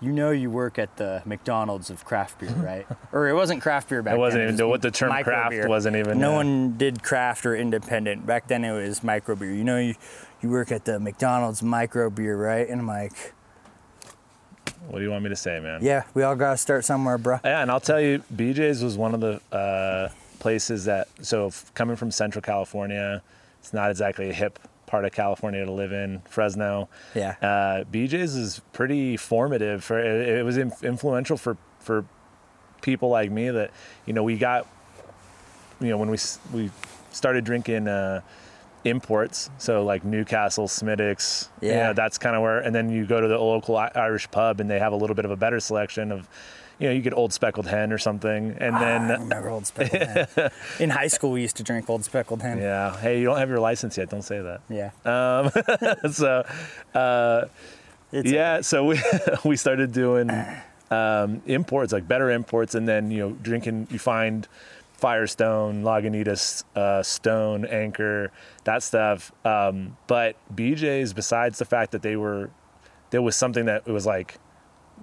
you 0.00 0.12
know, 0.12 0.30
you 0.30 0.50
work 0.50 0.78
at 0.78 0.96
the 0.96 1.22
McDonald's 1.24 1.90
of 1.90 2.04
craft 2.04 2.38
beer, 2.40 2.50
right?" 2.56 2.86
or 3.12 3.28
it 3.28 3.34
wasn't 3.34 3.62
craft 3.62 3.88
beer 3.88 4.02
back 4.02 4.12
then. 4.12 4.18
it 4.18 4.20
wasn't 4.20 4.40
then. 4.42 4.54
even 4.54 4.66
was 4.66 4.70
what 4.70 4.82
the 4.82 4.90
term 4.90 5.22
craft 5.22 5.50
beer. 5.50 5.68
wasn't 5.68 5.96
even. 5.96 6.18
No 6.18 6.32
uh, 6.32 6.36
one 6.36 6.76
did 6.76 7.02
craft 7.02 7.46
or 7.46 7.54
independent. 7.56 8.26
Back 8.26 8.48
then 8.48 8.64
it 8.64 8.72
was 8.72 9.02
micro 9.02 9.34
beer. 9.36 9.52
You 9.52 9.64
know, 9.64 9.78
you, 9.78 9.94
you 10.42 10.50
work 10.50 10.70
at 10.72 10.84
the 10.84 10.98
McDonald's 11.00 11.62
micro 11.62 12.10
beer, 12.10 12.36
right? 12.36 12.68
And 12.68 12.80
I'm 12.80 12.86
like, 12.86 13.32
What 14.88 14.98
do 14.98 15.04
you 15.04 15.10
want 15.10 15.24
me 15.24 15.30
to 15.30 15.36
say, 15.36 15.58
man? 15.60 15.80
yeah, 15.82 16.04
we 16.14 16.22
all 16.22 16.36
got 16.36 16.52
to 16.52 16.56
start 16.56 16.84
somewhere, 16.84 17.18
bro. 17.18 17.40
Yeah, 17.44 17.62
and 17.62 17.70
I'll 17.70 17.80
tell 17.80 18.00
you, 18.00 18.22
BJ's 18.34 18.82
was 18.82 18.96
one 18.96 19.14
of 19.14 19.20
the 19.20 19.40
uh, 19.56 20.08
places 20.38 20.84
that. 20.84 21.08
So 21.22 21.50
coming 21.74 21.96
from 21.96 22.10
Central 22.10 22.42
California, 22.42 23.22
it's 23.60 23.72
not 23.72 23.90
exactly 23.90 24.30
a 24.30 24.32
hip 24.32 24.58
part 24.86 25.04
of 25.04 25.12
California 25.12 25.64
to 25.64 25.72
live 25.72 25.92
in, 25.92 26.20
Fresno. 26.28 26.88
Yeah. 27.14 27.34
Uh, 27.42 27.84
BJ's 27.84 28.36
is 28.36 28.60
pretty 28.72 29.16
formative 29.16 29.82
for 29.84 29.98
it, 29.98 30.28
it 30.38 30.44
was 30.44 30.56
in, 30.56 30.72
influential 30.82 31.36
for 31.36 31.56
for 31.80 32.04
people 32.82 33.08
like 33.08 33.30
me 33.30 33.50
that 33.50 33.70
you 34.06 34.12
know 34.12 34.22
we 34.22 34.36
got 34.38 34.66
you 35.80 35.88
know 35.88 35.96
when 35.98 36.10
we 36.10 36.18
we 36.52 36.70
started 37.10 37.44
drinking 37.44 37.88
uh, 37.88 38.20
imports 38.84 39.50
so 39.58 39.82
like 39.84 40.04
Newcastle 40.04 40.68
Smithwick's 40.68 41.48
you 41.60 41.70
Yeah. 41.70 41.88
know, 41.88 41.92
that's 41.92 42.18
kind 42.18 42.36
of 42.36 42.42
where 42.42 42.60
and 42.60 42.74
then 42.74 42.88
you 42.90 43.04
go 43.06 43.20
to 43.20 43.26
the 43.28 43.38
local 43.38 43.76
Irish 43.76 44.30
pub 44.30 44.60
and 44.60 44.70
they 44.70 44.78
have 44.78 44.92
a 44.92 44.96
little 44.96 45.16
bit 45.16 45.24
of 45.24 45.30
a 45.32 45.36
better 45.36 45.58
selection 45.58 46.12
of 46.12 46.28
you 46.78 46.88
know 46.88 46.94
you 46.94 47.00
get 47.00 47.14
old 47.14 47.32
speckled 47.32 47.66
hen 47.66 47.92
or 47.92 47.98
something 47.98 48.54
and 48.60 48.76
I 48.76 48.80
then 48.80 49.20
remember 49.20 49.48
Old 49.48 49.66
Speckled 49.66 50.02
Hen. 50.02 50.50
In 50.80 50.90
high 50.90 51.06
school, 51.06 51.30
we 51.32 51.40
used 51.42 51.56
to 51.56 51.62
drink 51.62 51.88
Old 51.88 52.04
Speckled 52.04 52.42
Hen. 52.42 52.58
yeah 52.58 52.96
hey 52.98 53.18
you 53.18 53.24
don't 53.24 53.38
have 53.38 53.48
your 53.48 53.60
license 53.60 53.96
yet 53.96 54.10
don't 54.10 54.22
say 54.22 54.40
that 54.40 54.60
Yeah. 54.68 54.90
so 56.10 56.44
uh, 56.94 57.44
It's 58.12 58.30
yeah 58.30 58.60
so 58.60 58.84
we 58.84 59.00
we 59.44 59.56
started 59.56 59.92
doing 59.92 60.30
um, 60.90 61.42
imports 61.46 61.92
like 61.92 62.06
better 62.06 62.30
imports 62.30 62.74
and 62.74 62.86
then 62.86 63.10
you 63.10 63.18
know 63.20 63.30
drinking 63.42 63.88
you 63.90 63.98
find 63.98 64.46
firestone 64.92 65.82
lagunitas 65.82 66.64
uh, 66.74 67.02
stone 67.02 67.64
anchor 67.66 68.30
that 68.64 68.82
stuff 68.82 69.30
um, 69.44 69.96
but 70.06 70.36
bj's 70.54 71.12
besides 71.12 71.58
the 71.58 71.64
fact 71.64 71.92
that 71.92 72.02
they 72.02 72.16
were 72.16 72.50
there 73.10 73.20
was 73.22 73.36
something 73.36 73.66
that 73.66 73.82
it 73.86 73.92
was 73.92 74.06
like 74.06 74.38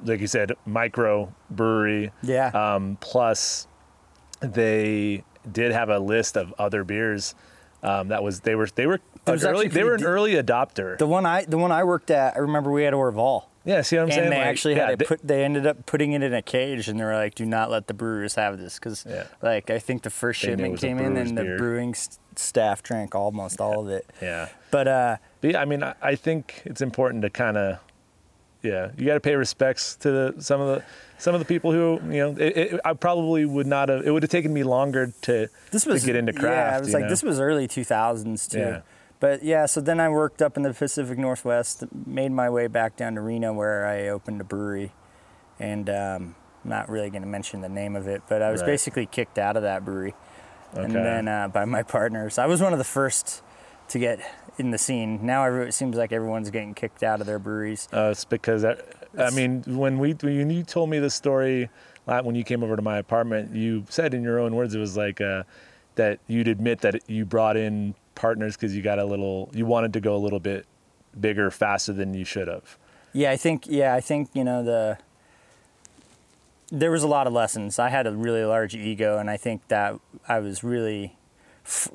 like 0.05 0.19
you 0.19 0.27
said 0.27 0.51
micro 0.65 1.33
brewery 1.49 2.11
Yeah. 2.21 2.47
um, 2.49 2.97
plus 2.99 3.67
they 4.41 5.23
did 5.49 5.71
have 5.71 5.89
a 5.89 5.99
list 5.99 6.37
of 6.37 6.53
other 6.57 6.83
beers 6.83 7.35
um, 7.81 8.07
that 8.09 8.23
was 8.23 8.41
they 8.41 8.55
were 8.55 8.67
they 8.75 8.87
were 8.87 8.99
early, 9.27 9.67
they 9.67 9.83
were 9.83 9.95
an 9.95 10.03
early 10.03 10.33
adopter 10.33 10.97
the 10.97 11.07
one 11.07 11.25
I 11.25 11.45
the 11.45 11.57
one 11.57 11.71
I 11.71 11.83
worked 11.83 12.11
at, 12.11 12.35
I 12.35 12.39
remember 12.39 12.71
we 12.71 12.83
had 12.83 12.93
Orval. 12.93 13.45
yeah 13.65 13.81
see 13.81 13.95
what 13.97 14.03
i'm 14.03 14.07
and 14.09 14.13
saying 14.15 14.29
they 14.29 14.37
Like, 14.37 14.47
actually 14.47 14.75
yeah, 14.75 14.89
had 14.91 14.99
they- 14.99 15.05
put. 15.05 15.19
They 15.25 15.43
ended 15.43 15.67
up 15.67 15.85
putting 15.85 16.13
it 16.13 16.23
in 16.23 16.33
a 16.33 16.41
cage, 16.41 16.87
and 16.87 16.99
they 16.99 17.03
were 17.03 17.15
like, 17.15 17.35
"Do 17.35 17.45
not 17.45 17.69
let 17.71 17.87
the 17.87 17.93
brewers 17.93 18.35
have 18.35 18.57
this," 18.57 18.79
because, 18.79 19.05
Yeah. 19.09 19.23
like, 19.41 19.69
I 19.69 19.79
think 19.79 20.03
the 20.03 20.09
first 20.09 20.41
They 20.41 20.49
shipment 20.49 20.79
came 20.79 20.97
in, 20.99 21.15
and 21.17 21.37
the 21.37 21.55
brewing 21.57 21.91
s- 21.91 22.19
staff 22.35 22.83
drank 22.83 23.15
almost 23.15 23.59
all 23.61 23.79
of 23.81 23.89
it. 23.89 24.09
yeah 24.21 24.47
But 24.71 24.87
uh, 24.87 25.17
But 25.41 25.51
yeah, 25.51 25.61
I 25.61 25.65
mean, 25.65 25.83
I, 25.83 25.93
I 26.01 26.15
think 26.15 26.61
it's 26.65 26.81
important 26.81 27.21
to 27.23 27.29
kind 27.29 27.57
of, 27.57 27.79
yeah, 28.63 28.91
you 28.97 29.05
got 29.05 29.15
to 29.15 29.19
pay 29.19 29.35
respects 29.35 29.97
to 29.97 30.11
the, 30.11 30.35
some 30.41 30.61
of 30.61 30.67
the 30.67 30.83
some 31.17 31.35
of 31.35 31.39
the 31.39 31.45
people 31.45 31.71
who, 31.71 31.99
you 32.05 32.17
know, 32.19 32.31
it, 32.37 32.57
it, 32.57 32.79
I 32.83 32.93
probably 32.93 33.45
would 33.45 33.67
not 33.67 33.89
have. 33.89 34.05
It 34.05 34.11
would 34.11 34.23
have 34.23 34.29
taken 34.31 34.53
me 34.53 34.63
longer 34.63 35.13
to 35.23 35.49
this 35.71 35.85
was 35.85 36.01
to 36.01 36.05
get 36.07 36.15
into 36.15 36.33
craft. 36.33 36.71
Yeah, 36.71 36.77
it 36.77 36.79
was 36.79 36.93
like 36.93 37.03
know? 37.03 37.09
this 37.09 37.23
was 37.23 37.39
early 37.39 37.67
2000s 37.67 38.49
too. 38.49 38.59
Yeah. 38.59 38.81
But 39.19 39.43
yeah, 39.43 39.67
so 39.67 39.79
then 39.79 39.99
I 39.99 40.09
worked 40.09 40.41
up 40.41 40.57
in 40.57 40.63
the 40.63 40.73
Pacific 40.73 41.17
Northwest, 41.17 41.83
made 42.05 42.31
my 42.31 42.49
way 42.49 42.67
back 42.67 42.97
down 42.97 43.15
to 43.15 43.21
Reno 43.21 43.53
where 43.53 43.85
I 43.85 44.09
opened 44.09 44.41
a 44.41 44.43
brewery, 44.43 44.91
and 45.59 45.89
um, 45.89 46.35
I'm 46.63 46.69
not 46.69 46.89
really 46.89 47.09
going 47.09 47.21
to 47.21 47.27
mention 47.27 47.61
the 47.61 47.69
name 47.69 47.95
of 47.95 48.07
it, 48.07 48.23
but 48.27 48.41
I 48.41 48.51
was 48.51 48.61
Right. 48.61 48.67
basically 48.67 49.05
kicked 49.05 49.37
out 49.37 49.55
of 49.55 49.63
that 49.63 49.85
brewery, 49.85 50.13
and 50.73 50.93
then 50.93 51.27
uh, 51.29 51.47
by 51.47 51.63
my 51.63 51.83
partners. 51.97 52.37
I 52.37 52.47
was 52.47 52.61
one 52.61 52.73
of 52.73 52.79
the 52.79 52.85
first 52.85 53.41
to 53.89 53.99
get 53.99 54.19
in 54.57 54.71
the 54.71 54.77
scene. 54.77 55.25
Now 55.25 55.43
every, 55.43 55.67
it 55.67 55.73
seems 55.73 55.97
like 55.97 56.11
everyone's 56.11 56.49
getting 56.49 56.73
kicked 56.73 57.03
out 57.03 57.21
of 57.21 57.27
their 57.27 57.39
breweries. 57.39 57.87
Uh, 57.93 58.09
it's 58.11 58.25
because 58.25 58.63
I, 58.65 58.77
I 59.17 59.29
mean, 59.31 59.63
when 59.67 59.99
we 59.99 60.13
when 60.13 60.49
you 60.49 60.63
told 60.63 60.89
me 60.89 60.99
the 60.99 61.09
story 61.09 61.69
uh, 62.07 62.21
when 62.21 62.35
you 62.35 62.43
came 62.43 62.63
over 62.63 62.75
to 62.75 62.81
my 62.81 62.97
apartment, 62.97 63.55
you 63.55 63.85
said 63.89 64.13
in 64.13 64.23
your 64.23 64.39
own 64.39 64.55
words 64.55 64.75
it 64.75 64.79
was 64.79 64.97
like 64.97 65.21
uh, 65.21 65.43
that 65.95 66.19
you'd 66.27 66.47
admit 66.47 66.81
that 66.81 67.09
you 67.09 67.25
brought 67.25 67.57
in 67.57 67.95
partners 68.15 68.55
because 68.55 68.75
you 68.75 68.81
got 68.81 68.99
a 68.99 69.05
little, 69.05 69.49
you 69.53 69.65
wanted 69.65 69.93
to 69.93 69.99
go 69.99 70.15
a 70.15 70.17
little 70.17 70.39
bit 70.39 70.65
bigger 71.19 71.51
faster 71.51 71.93
than 71.93 72.13
you 72.13 72.25
should 72.25 72.47
have. 72.47 72.77
Yeah, 73.13 73.31
I 73.31 73.37
think 73.37 73.65
yeah, 73.67 73.93
I 73.93 74.01
think 74.01 74.29
you 74.33 74.43
know 74.43 74.63
the 74.63 74.97
there 76.71 76.89
was 76.89 77.03
a 77.03 77.07
lot 77.07 77.27
of 77.27 77.33
lessons. 77.33 77.77
I 77.77 77.89
had 77.89 78.07
a 78.07 78.11
really 78.11 78.43
large 78.43 78.73
ego, 78.73 79.19
and 79.19 79.29
I 79.29 79.37
think 79.37 79.67
that 79.67 79.99
I 80.27 80.39
was 80.39 80.63
really, 80.63 81.15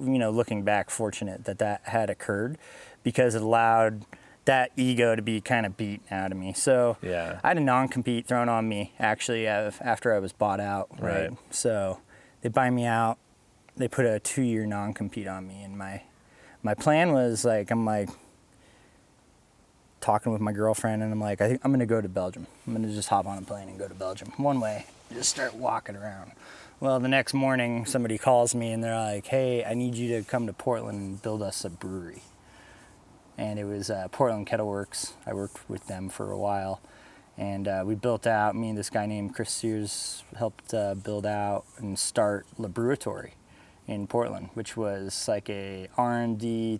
you 0.01 0.19
know, 0.19 0.31
looking 0.31 0.63
back, 0.63 0.91
fortunate 0.91 1.45
that 1.45 1.59
that 1.59 1.83
had 1.85 2.11
occurred 2.11 2.59
because 3.03 3.35
it 3.35 3.43
allowed 3.43 4.05
that 4.45 4.71
ego 4.77 5.15
to 5.15 5.21
be 5.21 5.41
kind 5.43 5.67
of 5.67 5.77
beat 5.77 6.01
out 6.11 6.33
of 6.33 6.39
me. 6.39 6.53
So 6.55 6.97
Yeah. 7.03 7.39
I 7.45 7.49
had 7.49 7.59
a 7.59 7.61
non-compete 7.61 8.27
thrown 8.27 8.49
on 8.49 8.67
me 8.69 8.95
actually 8.99 9.47
uh, 9.47 9.71
after 9.81 10.15
I 10.15 10.19
was 10.21 10.33
bought 10.33 10.59
out. 10.61 10.89
Right. 10.99 11.29
Right. 11.29 11.39
So 11.51 12.01
they 12.41 12.49
buy 12.49 12.71
me 12.71 12.87
out. 12.87 13.19
They 13.77 13.89
put 13.89 14.07
a 14.07 14.19
two-year 14.19 14.65
non-compete 14.67 15.27
on 15.29 15.47
me, 15.47 15.63
and 15.63 15.77
my 15.79 16.03
my 16.63 16.75
plan 16.75 17.13
was 17.13 17.45
like 17.45 17.71
I'm 17.71 17.85
like 17.85 18.09
talking 20.01 20.33
with 20.33 20.41
my 20.41 20.53
girlfriend, 20.53 21.03
and 21.03 21.13
I'm 21.13 21.21
like 21.21 21.41
I 21.41 21.49
think 21.49 21.61
I'm 21.65 21.71
gonna 21.71 21.87
go 21.87 22.01
to 22.01 22.09
Belgium. 22.09 22.47
I'm 22.67 22.73
gonna 22.75 22.89
just 22.93 23.09
hop 23.09 23.27
on 23.27 23.39
a 23.39 23.43
plane 23.43 23.69
and 23.69 23.79
go 23.79 23.87
to 23.89 23.95
Belgium 23.95 24.33
one 24.37 24.61
way. 24.61 24.87
Just 25.13 25.31
start 25.31 25.55
walking 25.55 25.97
around. 25.97 26.33
Well, 26.81 27.01
the 27.01 27.09
next 27.09 27.35
morning 27.35 27.87
somebody 27.87 28.19
calls 28.19 28.55
me 28.55 28.71
and 28.71 28.85
they're 28.85 28.95
like, 28.95 29.27
"Hey, 29.27 29.65
I 29.65 29.75
need 29.75 29.97
you 29.97 30.17
to 30.17 30.23
come 30.23 30.47
to 30.47 30.53
Portland 30.53 31.01
and 31.01 31.21
build 31.21 31.43
us 31.43 31.65
a 31.65 31.71
brewery." 31.71 32.23
And 33.37 33.59
it 33.59 33.65
was 33.65 33.91
uh, 33.91 34.07
Portland 34.13 34.47
Kettle 34.47 34.69
Works. 34.69 35.15
I 35.27 35.35
worked 35.35 35.69
with 35.69 35.89
them 35.89 36.09
for 36.09 36.31
a 36.31 36.39
while, 36.39 36.81
and 37.37 37.67
uh, 37.67 37.83
we 37.85 37.97
built 37.97 38.29
out. 38.29 38.55
Me 38.55 38.69
and 38.69 38.79
this 38.79 38.91
guy 38.91 39.07
named 39.07 39.35
Chris 39.35 39.51
Sears 39.51 40.23
helped 40.37 40.73
uh, 40.73 40.95
build 40.95 41.27
out 41.27 41.65
and 41.79 41.99
start 41.99 42.47
Labrewatory 42.61 43.33
in 43.89 44.07
Portland, 44.07 44.51
which 44.55 44.77
was 44.77 45.27
like 45.27 45.51
a 45.51 45.89
R&D 45.97 46.79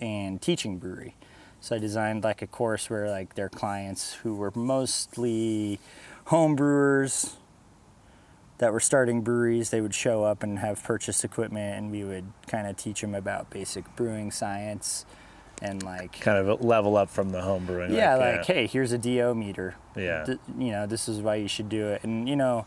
and 0.00 0.42
teaching 0.42 0.78
brewery. 0.78 1.14
So 1.60 1.76
I 1.76 1.78
designed 1.78 2.24
like 2.24 2.42
a 2.42 2.48
course 2.48 2.90
where 2.90 3.08
like 3.08 3.36
their 3.36 3.48
clients 3.48 4.14
who 4.14 4.34
were 4.34 4.50
mostly 4.56 5.78
home 6.24 6.56
brewers 6.56 7.36
that 8.58 8.72
were 8.72 8.80
starting 8.80 9.20
breweries, 9.22 9.70
they 9.70 9.80
would 9.80 9.94
show 9.94 10.24
up 10.24 10.42
and 10.42 10.58
have 10.60 10.82
purchased 10.82 11.24
equipment 11.24 11.76
and 11.78 11.90
we 11.90 12.04
would 12.04 12.24
kind 12.46 12.66
of 12.66 12.76
teach 12.76 13.00
them 13.02 13.14
about 13.14 13.50
basic 13.50 13.84
brewing 13.96 14.30
science 14.30 15.04
and 15.62 15.82
like 15.82 16.20
Kind 16.20 16.38
of 16.46 16.60
level 16.62 16.96
up 16.96 17.08
from 17.10 17.30
the 17.30 17.42
home 17.42 17.66
brewing. 17.66 17.92
yeah, 17.94 18.14
like, 18.16 18.44
hey, 18.44 18.66
here's 18.66 18.92
a 18.92 18.98
DO 18.98 19.34
meter. 19.34 19.74
Yeah. 19.96 20.24
Th- 20.24 20.38
you 20.58 20.70
know, 20.70 20.86
this 20.86 21.08
is 21.08 21.20
why 21.20 21.36
you 21.36 21.48
should 21.48 21.68
do 21.68 21.86
it. 21.88 22.02
And 22.04 22.28
you 22.28 22.36
know, 22.36 22.66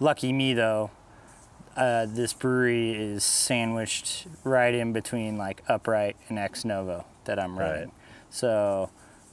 lucky 0.00 0.32
me 0.32 0.52
though, 0.54 0.90
uh, 1.76 2.06
this 2.08 2.32
brewery 2.32 2.92
is 2.92 3.22
sandwiched 3.22 4.26
right 4.44 4.74
in 4.74 4.92
between 4.92 5.36
like 5.36 5.62
Upright 5.68 6.16
and 6.28 6.38
Ex 6.38 6.64
Novo 6.64 7.04
that 7.24 7.38
I'm 7.38 7.58
running. 7.58 7.84
Right. 7.84 7.92
So 8.30 8.90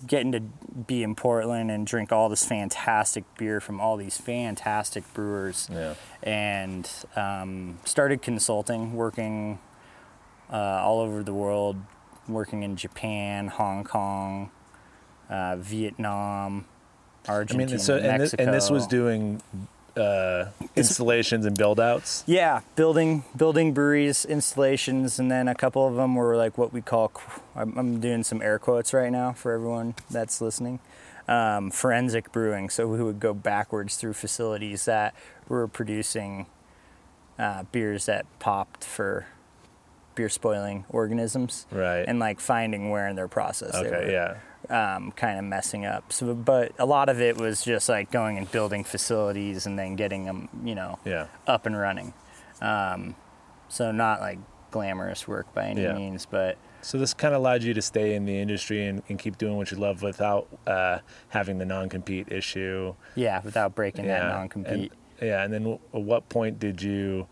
getting 0.07 0.31
to 0.33 0.39
be 0.39 1.03
in 1.03 1.15
Portland 1.15 1.71
and 1.71 1.85
drink 1.87 2.11
all 2.11 2.29
this 2.29 2.45
fantastic 2.45 3.23
beer 3.37 3.59
from 3.59 3.79
all 3.79 3.97
these 3.97 4.17
fantastic 4.17 5.03
brewers 5.13 5.69
Yeah. 5.71 5.93
and 6.21 6.89
um, 7.15 7.79
started 7.85 8.21
consulting, 8.21 8.93
working 8.93 9.59
uh, 10.51 10.55
all 10.83 10.99
over 10.99 11.23
the 11.23 11.33
world, 11.33 11.77
working 12.27 12.63
in 12.63 12.75
Japan, 12.75 13.47
Hong 13.47 13.83
Kong, 13.83 14.51
uh, 15.29 15.55
Vietnam, 15.57 16.65
I 17.27 17.31
Argentina, 17.31 17.71
mean, 17.71 17.79
so 17.79 17.95
and 17.97 18.05
this, 18.21 18.33
Mexico. 18.33 18.43
and 18.43 18.53
this 18.53 18.69
was 18.69 18.85
doing 18.87 19.41
uh, 19.95 20.45
installations 20.75 21.45
and 21.45 21.57
build 21.57 21.79
outs. 21.79 22.23
Yeah, 22.25 22.61
building 22.75 23.23
building 23.35 23.73
breweries, 23.73 24.25
installations, 24.25 25.19
and 25.19 25.29
then 25.31 25.47
a 25.47 25.55
couple 25.55 25.87
of 25.87 25.95
them 25.95 26.15
were 26.15 26.35
like 26.35 26.57
what 26.57 26.73
we 26.73 26.81
call. 26.81 27.11
I'm, 27.55 27.77
I'm 27.77 27.99
doing 27.99 28.23
some 28.23 28.41
air 28.41 28.59
quotes 28.59 28.93
right 28.93 29.11
now 29.11 29.33
for 29.33 29.51
everyone 29.51 29.95
that's 30.09 30.41
listening. 30.41 30.79
Um, 31.27 31.71
forensic 31.71 32.31
brewing. 32.33 32.69
So 32.69 32.85
we 32.87 33.01
would 33.01 33.19
go 33.19 33.33
backwards 33.33 33.95
through 33.95 34.13
facilities 34.13 34.85
that 34.85 35.15
were 35.47 35.67
producing 35.69 36.47
uh, 37.39 37.63
beers 37.71 38.07
that 38.07 38.25
popped 38.39 38.83
for 38.83 39.25
beer 40.15 40.29
spoiling 40.29 40.85
organisms, 40.89 41.65
Right. 41.71 42.03
and 42.07 42.19
like 42.19 42.39
finding 42.39 42.89
where 42.91 43.07
in 43.07 43.15
their 43.15 43.27
process 43.29 43.71
they 43.73 43.89
were 43.89 43.95
okay. 43.95 44.11
Yeah. 44.11 44.35
Um, 44.69 45.11
kind 45.13 45.37
of 45.39 45.45
messing 45.45 45.85
up. 45.85 46.11
So, 46.13 46.33
but 46.33 46.71
a 46.79 46.85
lot 46.85 47.09
of 47.09 47.19
it 47.21 47.37
was 47.37 47.63
just 47.63 47.89
like 47.89 48.11
going 48.11 48.37
and 48.37 48.49
building 48.51 48.83
facilities 48.83 49.65
and 49.65 49.77
then 49.77 49.95
getting 49.95 50.25
them, 50.25 50.49
you 50.63 50.75
know, 50.75 50.99
Yeah. 51.05 51.27
up 51.47 51.65
and 51.65 51.77
running. 51.77 52.13
Um, 52.61 53.15
so 53.69 53.91
not 53.91 54.21
like 54.21 54.39
glamorous 54.71 55.27
work 55.27 55.53
by 55.53 55.65
any 55.65 55.81
Yeah. 55.83 55.93
means, 55.93 56.25
but 56.25 56.57
So 56.81 56.97
this 56.97 57.13
kind 57.13 57.33
of 57.33 57.39
allowed 57.39 57.63
you 57.63 57.73
to 57.73 57.81
stay 57.81 58.13
in 58.15 58.25
the 58.25 58.37
industry 58.39 58.85
and, 58.87 59.01
and 59.09 59.17
keep 59.19 59.37
doing 59.37 59.55
what 59.57 59.71
you 59.71 59.77
love 59.77 60.01
without 60.01 60.47
uh, 60.67 60.99
having 61.29 61.57
the 61.57 61.65
non-compete 61.65 62.31
issue. 62.31 62.93
yeah, 63.15 63.41
without 63.43 63.73
breaking 63.75 64.07
that 64.07 64.27
non-compete. 64.27 64.91
And, 65.19 65.29
yeah, 65.29 65.43
and 65.43 65.53
then 65.53 65.61
w- 65.63 65.79
at 65.93 66.01
what 66.01 66.27
point 66.29 66.59
did 66.59 66.81
you? 66.81 67.27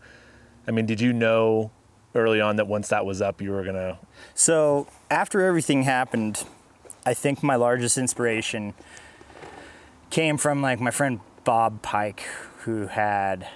I 0.66 0.70
mean, 0.70 0.86
did 0.86 1.00
you 1.00 1.12
know 1.12 1.70
early 2.14 2.40
on 2.40 2.56
that 2.56 2.66
once 2.66 2.88
that 2.88 3.04
was 3.04 3.20
up, 3.20 3.42
you 3.42 3.50
were 3.50 3.62
gonna? 3.64 3.98
So 4.34 4.86
after 5.10 5.40
everything 5.42 5.82
happened, 5.82 6.44
I 7.04 7.14
think 7.14 7.42
my 7.42 7.56
largest 7.56 7.98
inspiration 7.98 8.74
came 10.10 10.36
from 10.36 10.62
like 10.62 10.80
my 10.80 10.92
friend 10.92 11.20
Bob 11.42 11.82
Pike, 11.82 12.20
who 12.60 12.86
had 12.86 13.48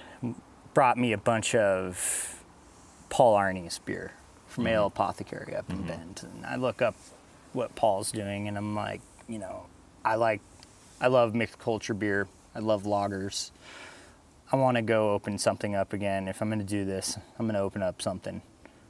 brought 0.73 0.97
me 0.97 1.13
a 1.13 1.17
bunch 1.17 1.55
of 1.55 2.43
Paul 3.09 3.35
Arney's 3.35 3.79
beer 3.79 4.11
from 4.47 4.65
mm-hmm. 4.65 4.73
Ale 4.73 4.87
Apothecary 4.87 5.55
up 5.55 5.69
in 5.69 5.77
mm-hmm. 5.77 5.87
Bend, 5.87 6.21
and 6.23 6.45
I 6.45 6.57
look 6.57 6.81
up 6.81 6.95
what 7.53 7.73
Paul's 7.75 8.11
doing, 8.11 8.49
and 8.49 8.57
I'm 8.57 8.75
like, 8.75 8.99
you 9.29 9.39
know, 9.39 9.67
I 10.03 10.15
like, 10.15 10.41
I 10.99 11.07
love 11.07 11.33
mixed 11.33 11.57
culture 11.57 11.93
beer. 11.93 12.27
I 12.53 12.59
love 12.59 12.83
lagers. 12.83 13.51
I 14.51 14.55
want 14.57 14.75
to 14.75 14.81
go 14.81 15.11
open 15.11 15.37
something 15.37 15.73
up 15.75 15.93
again. 15.93 16.27
If 16.27 16.41
I'm 16.41 16.49
going 16.49 16.59
to 16.59 16.65
do 16.65 16.83
this, 16.85 17.17
I'm 17.37 17.45
going 17.45 17.55
to 17.55 17.61
open 17.61 17.81
up 17.81 18.01
something 18.01 18.41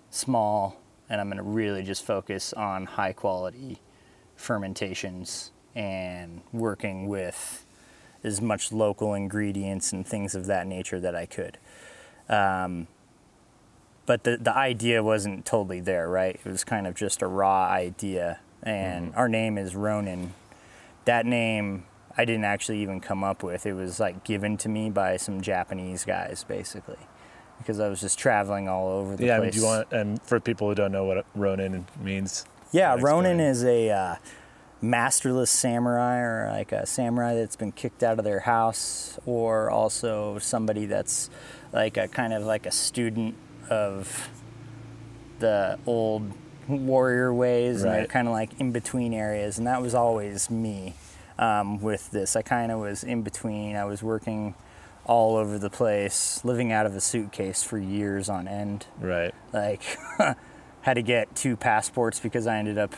small, 0.09 0.79
and 1.09 1.21
I'm 1.21 1.27
going 1.27 1.37
to 1.37 1.43
really 1.43 1.83
just 1.83 2.03
focus 2.03 2.53
on 2.53 2.85
high 2.85 3.13
quality 3.13 3.81
fermentations 4.38 5.51
and 5.75 6.41
working 6.53 7.08
with 7.08 7.65
as 8.24 8.41
much 8.41 8.72
local 8.72 9.13
ingredients 9.13 9.91
and 9.91 10.08
things 10.08 10.34
of 10.36 10.46
that 10.46 10.65
nature 10.65 11.00
that 11.00 11.15
I 11.15 11.25
could. 11.25 11.58
Um, 12.29 12.88
but 14.06 14.24
the 14.24 14.38
the 14.38 14.56
idea 14.56 15.03
wasn't 15.03 15.46
totally 15.46 15.82
there, 15.82 16.08
right? 16.10 16.36
It 16.36 16.46
was 16.46 16.63
kind 16.63 16.88
of 16.88 16.96
just 16.96 17.22
a 17.22 17.27
raw 17.27 17.67
idea. 17.67 18.39
And 18.63 19.13
our 19.15 19.29
name 19.29 19.58
is 19.58 19.75
Ronin. 19.75 20.34
That 21.06 21.25
name 21.25 21.86
I 22.17 22.25
didn't 22.25 22.46
actually 22.46 22.82
even 22.82 23.00
come 23.00 23.24
up 23.24 23.44
with. 23.44 23.65
It 23.65 23.74
was 23.74 24.00
like 24.00 24.24
given 24.24 24.58
to 24.58 24.70
me 24.70 24.89
by 24.89 25.17
some 25.17 25.41
Japanese 25.41 26.03
guys, 26.03 26.44
basically, 26.44 26.98
because 27.60 27.79
I 27.79 27.89
was 27.89 28.01
just 28.01 28.17
traveling 28.17 28.67
all 28.67 28.88
over 28.89 29.15
the 29.15 29.27
Yeah, 29.27 29.38
I 29.38 29.39
mean, 29.41 29.51
do 29.51 29.60
you 29.60 29.65
want 29.65 29.91
and 29.91 30.22
for 30.24 30.39
people 30.39 30.67
who 30.67 30.75
don't 30.75 30.91
know 30.91 31.06
what 31.06 31.25
Ronin 31.36 31.86
means? 32.01 32.46
Yeah. 32.71 32.97
Ronin 33.00 33.39
is 33.39 33.63
a 33.63 33.89
uh, 33.89 34.15
masterless 34.81 35.50
samurai 35.51 36.19
or 36.19 36.50
like 36.51 36.71
a 36.71 36.86
samurai 36.86 37.36
that's 37.36 37.55
been 37.55 37.71
kicked 37.71 38.03
out 38.03 38.19
of 38.19 38.25
their 38.25 38.41
house, 38.41 39.19
or 39.25 39.69
also 39.69 40.38
somebody 40.39 40.86
that's 40.86 41.29
like 41.74 41.97
a 41.97 42.07
kind 42.07 42.33
of 42.33 42.43
like 42.43 42.65
a 42.65 42.71
student 42.71 43.36
of 43.69 44.29
the 45.39 45.77
old 45.86 46.31
warrior 46.67 47.33
ways, 47.33 47.83
and 47.83 47.91
they're 47.93 48.07
kind 48.07 48.27
of 48.27 48.33
like 48.33 48.59
in 48.59 48.71
between 48.71 49.13
areas. 49.13 49.57
And 49.57 49.67
that 49.67 49.81
was 49.81 49.93
always 49.95 50.50
me 50.50 50.95
um, 51.39 51.81
with 51.81 52.12
this. 52.12 52.36
I 52.36 52.41
kind 52.41 52.71
of 52.71 52.79
was 52.79 53.03
in 53.03 53.21
between. 53.21 53.75
I 53.75 53.86
was 53.86 54.03
working 54.03 54.55
all 55.05 55.38
over 55.38 55.57
the 55.57 55.69
place, 55.69 56.43
living 56.43 56.71
out 56.74 56.86
of 56.86 56.93
a 56.95 57.00
suitcase 57.00 57.63
for 57.63 57.77
years 57.77 58.27
on 58.27 58.45
end 58.47 58.86
Right. 59.00 59.33
like 59.53 59.97
had 60.88 60.94
to 60.94 61.01
get 61.01 61.36
two 61.36 61.58
passports 61.58 62.17
because 62.17 62.48
I 62.48 62.58
ended 62.58 62.77
up 62.77 62.96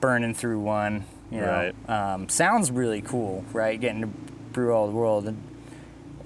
burning 0.00 0.32
through 0.32 0.58
one. 0.60 1.04
You 1.30 1.40
know, 1.40 1.72
um, 1.86 2.30
sounds 2.30 2.70
really 2.70 3.02
cool, 3.02 3.44
right? 3.52 3.78
Getting 3.78 4.00
to 4.00 4.06
brew 4.06 4.72
all 4.72 4.86
the 4.86 4.94
world, 4.94 5.28
and, 5.28 5.42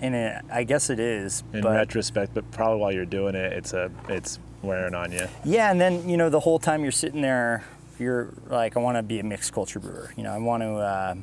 and 0.01 0.15
it, 0.15 0.45
I 0.49 0.63
guess 0.63 0.89
it 0.89 1.01
is. 1.01 1.43
In 1.53 1.63
but 1.63 1.73
retrospect, 1.75 2.33
but 2.33 2.49
probably 2.53 2.79
while 2.81 2.93
you're 2.93 3.05
doing 3.05 3.35
it, 3.35 3.53
it's 3.55 3.73
a 3.73 3.91
it's 4.09 4.39
wearing 4.63 4.95
on 4.95 5.11
you. 5.11 5.27
yeah, 5.45 5.73
and 5.73 5.81
then 5.81 6.09
you 6.09 6.17
know 6.17 6.31
the 6.31 6.41
whole 6.41 6.61
time 6.61 6.85
you're 6.85 6.93
sitting 6.93 7.23
there, 7.23 7.65
you're 7.99 8.33
like, 8.47 8.77
I 8.77 8.81
want 8.81 8.99
to 8.99 9.03
be 9.03 9.19
a 9.19 9.25
mixed 9.25 9.53
culture 9.53 9.81
brewer. 9.81 10.13
You 10.17 10.23
know, 10.23 10.33
I 10.33 10.39
want 10.39 10.63
to. 10.63 10.75
Uh, 10.75 11.15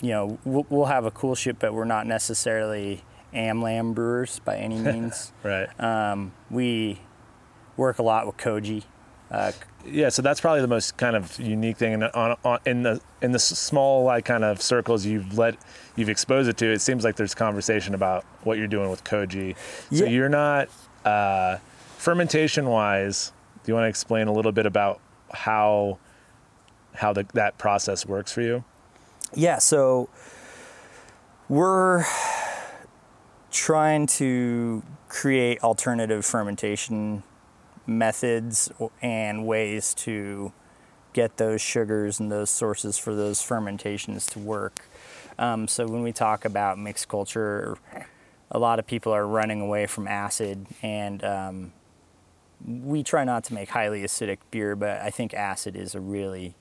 you 0.00 0.10
know, 0.10 0.38
we'll, 0.44 0.66
we'll 0.68 0.86
have 0.86 1.04
a 1.04 1.10
coolship, 1.12 1.56
but 1.60 1.74
we're 1.74 1.84
not 1.84 2.06
necessarily 2.06 3.04
AmLam 3.34 3.94
brewers 3.94 4.40
by 4.40 4.56
any 4.56 4.78
means. 4.80 5.30
Right. 5.44 5.68
Um, 5.78 6.32
we 6.50 6.98
work 7.76 7.98
a 7.98 8.02
lot 8.02 8.26
with 8.26 8.36
Koji. 8.36 8.84
Uh, 9.30 9.52
Yeah, 9.86 10.10
so 10.10 10.22
that's 10.22 10.40
probably 10.40 10.60
the 10.60 10.68
most 10.68 10.96
kind 10.96 11.16
of 11.16 11.40
unique 11.40 11.76
thing 11.76 11.92
in, 11.94 12.02
on, 12.04 12.36
on, 12.44 12.58
in 12.66 12.82
the 12.84 13.00
in 13.20 13.32
the 13.32 13.38
small 13.38 14.04
like 14.04 14.24
kind 14.24 14.44
of 14.44 14.60
circles 14.62 15.04
you've 15.06 15.36
let 15.38 15.56
you've 15.96 16.08
exposed 16.10 16.48
it 16.48 16.56
to. 16.58 16.66
It 16.66 16.80
seems 16.80 17.02
like 17.02 17.16
there's 17.16 17.34
conversation 17.34 17.94
about 17.94 18.24
what 18.44 18.58
you're 18.58 18.68
doing 18.68 18.90
with 18.90 19.02
koji. 19.04 19.56
So 19.90 20.04
Yeah. 20.04 20.10
you're 20.10 20.28
not 20.28 20.68
uh, 21.04 21.56
fermentation 21.98 22.66
wise. 22.68 23.32
Do 23.64 23.70
you 23.72 23.74
want 23.74 23.84
to 23.86 23.88
explain 23.88 24.28
a 24.28 24.32
little 24.32 24.52
bit 24.52 24.66
about 24.66 25.00
how 25.32 25.98
how 26.94 27.12
the, 27.14 27.24
that 27.34 27.56
process 27.58 28.04
works 28.06 28.32
for 28.32 28.42
you? 28.42 28.64
yeah, 29.34 29.58
so 29.58 30.10
we're 31.48 32.04
trying 33.50 34.06
to 34.06 34.82
create 35.08 35.62
alternative 35.62 36.24
fermentation 36.24 37.22
methods 37.86 38.70
and 39.00 39.46
ways 39.46 39.94
to 39.94 40.52
get 41.12 41.36
those 41.36 41.60
sugars 41.60 42.20
and 42.20 42.32
those 42.32 42.50
sources 42.50 42.98
for 42.98 43.14
those 43.14 43.42
fermentations 43.42 44.28
to 44.28 44.38
work. 44.38 44.86
Um, 45.38 45.68
so 45.68 45.86
when 45.86 46.02
we 46.02 46.12
talk 46.12 46.44
about 46.44 46.78
mixed 46.78 47.08
culture, 47.08 47.76
a 48.50 48.58
lot 48.58 48.78
of 48.78 48.86
people 48.86 49.12
are 49.12 49.26
running 49.26 49.60
away 49.60 49.86
from 49.86 50.06
acid, 50.06 50.66
and 50.82 51.24
um, 51.24 51.72
we 52.64 53.02
try 53.02 53.24
not 53.24 53.44
to 53.44 53.54
make 53.54 53.70
highly 53.70 54.02
acidic 54.02 54.38
beer, 54.50 54.76
but 54.76 55.00
I 55.00 55.10
think 55.10 55.34
acid 55.34 55.74
is 55.74 55.94
a 55.94 56.00
really 56.00 56.54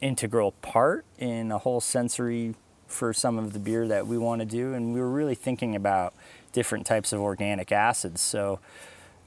integral 0.00 0.52
part 0.62 1.04
in 1.18 1.48
the 1.48 1.58
whole 1.58 1.80
sensory 1.80 2.54
for 2.86 3.12
some 3.12 3.38
of 3.38 3.52
the 3.52 3.58
beer 3.58 3.86
that 3.88 4.06
we 4.06 4.18
want 4.18 4.40
to 4.40 4.46
do. 4.46 4.74
And 4.74 4.92
we 4.92 5.00
were 5.00 5.10
really 5.10 5.34
thinking 5.34 5.76
about 5.76 6.14
different 6.52 6.86
types 6.86 7.12
of 7.12 7.20
organic 7.20 7.70
acids. 7.70 8.20
So 8.20 8.60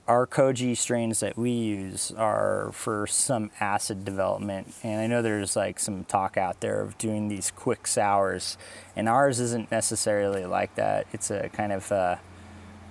our 0.08 0.28
koji 0.28 0.76
strains 0.76 1.22
that 1.22 1.38
we 1.38 1.52
use 1.52 2.12
are 2.18 2.72
for 2.74 3.08
some 3.08 3.52
acid 3.60 4.04
development. 4.04 4.74
And 4.84 5.00
I 5.00 5.08
know 5.08 5.22
there's 5.22 5.56
like 5.56 5.80
some 5.80 6.04
talk 6.04 6.36
out 6.38 6.60
there 6.60 6.82
of 6.82 6.98
doing 6.98 7.30
these 7.30 7.52
quick 7.52 7.88
sours, 7.88 8.58
and 8.96 9.08
ours 9.08 9.40
isn't 9.40 9.72
necessarily 9.72 10.46
like 10.46 10.76
that. 10.76 11.08
It's 11.14 11.32
a 11.32 11.50
kind 11.50 11.72
of 11.72 11.92
uh, 11.92 12.16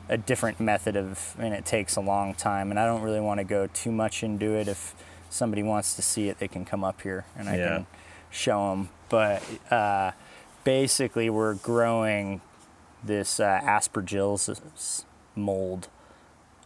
a 0.09 0.17
different 0.17 0.59
method 0.59 0.97
of, 0.97 1.35
and 1.39 1.53
it 1.55 1.65
takes 1.67 1.97
a 1.97 2.01
long 2.01 2.35
time. 2.35 2.71
And 2.71 2.81
I 2.81 2.87
don't 2.87 3.03
really 3.03 3.21
want 3.21 3.39
to 3.39 3.45
go 3.45 3.67
too 3.67 3.93
much 3.93 4.23
into 4.23 4.55
it. 4.55 4.67
If 4.67 4.95
somebody 5.29 5.63
wants 5.63 5.95
to 5.97 6.03
see 6.03 6.29
it, 6.29 6.39
they 6.39 6.49
can 6.49 6.65
come 6.65 6.83
up 6.85 7.03
here 7.03 7.25
and 7.37 7.49
I 7.49 7.57
Yeah. 7.57 7.69
can 7.69 7.87
show 8.31 8.71
them. 8.71 8.89
But 9.11 9.43
uh, 9.71 10.13
basically, 10.65 11.29
we're 11.29 11.55
growing 11.55 12.41
this 13.05 13.39
uh, 13.39 13.61
aspergillus 13.63 15.05
mold 15.37 15.89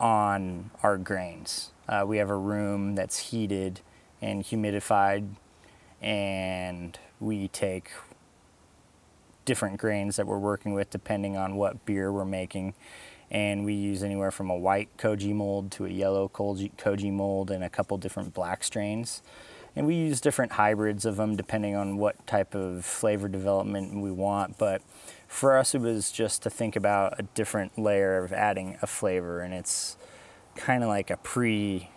on 0.00 0.70
our 0.82 0.98
grains. 0.98 1.70
Uh, 1.88 2.04
we 2.06 2.18
have 2.18 2.30
a 2.30 2.36
room 2.36 2.94
that's 2.94 3.30
heated 3.30 3.80
and 4.20 4.44
humidified, 4.44 5.28
and 6.02 6.98
we 7.20 7.48
take 7.48 7.90
different 9.44 9.78
grains 9.78 10.16
that 10.16 10.26
we're 10.26 10.38
working 10.38 10.74
with 10.74 10.90
depending 10.90 11.36
on 11.36 11.56
what 11.56 11.86
beer 11.86 12.12
we're 12.12 12.24
making. 12.24 12.74
And 13.30 13.64
we 13.64 13.72
use 13.74 14.02
anywhere 14.02 14.30
from 14.30 14.50
a 14.50 14.56
white 14.56 14.94
koji 14.98 15.34
mold 15.34 15.70
to 15.72 15.86
a 15.86 15.88
yellow 15.88 16.28
koji, 16.28 17.12
mold 17.12 17.50
and 17.50 17.64
a 17.64 17.70
couple 17.70 17.96
different 17.96 18.34
black 18.34 18.62
strains. 18.62 19.22
And 19.74 19.86
we 19.86 19.94
use 19.94 20.20
different 20.20 20.52
hybrids 20.52 21.04
of 21.04 21.16
them 21.16 21.36
depending 21.36 21.74
on 21.74 21.96
what 21.96 22.24
type 22.26 22.54
of 22.54 22.84
flavor 22.84 23.28
development 23.28 24.00
we 24.00 24.10
want. 24.10 24.58
But 24.58 24.82
for 25.26 25.56
us, 25.56 25.74
it 25.74 25.80
was 25.80 26.10
just 26.12 26.42
to 26.42 26.50
think 26.50 26.76
about 26.76 27.18
a 27.18 27.22
different 27.22 27.78
layer 27.78 28.22
of 28.24 28.32
adding 28.32 28.78
a 28.82 28.86
flavor. 28.86 29.40
And 29.40 29.52
it's 29.52 29.96
kind 30.54 30.82
of 30.82 30.88
like 30.88 31.10
a 31.10 31.16
pre 31.16 31.90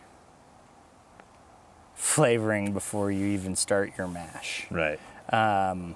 flavoring 1.96 2.74
before 2.74 3.12
you 3.12 3.26
even 3.28 3.56
start 3.56 3.92
your 3.98 4.08
mash. 4.08 4.65
Right. 4.72 5.00
Um, 5.34 5.96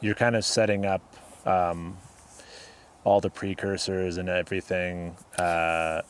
You're 0.00 0.14
kind 0.14 0.36
of 0.36 0.44
setting 0.44 0.86
up 0.86 1.02
um, 1.44 1.98
all 3.04 3.20
the 3.20 3.30
precursors 3.30 4.16
and 4.16 4.28
everything, 4.28 5.16
uh, 5.38 6.02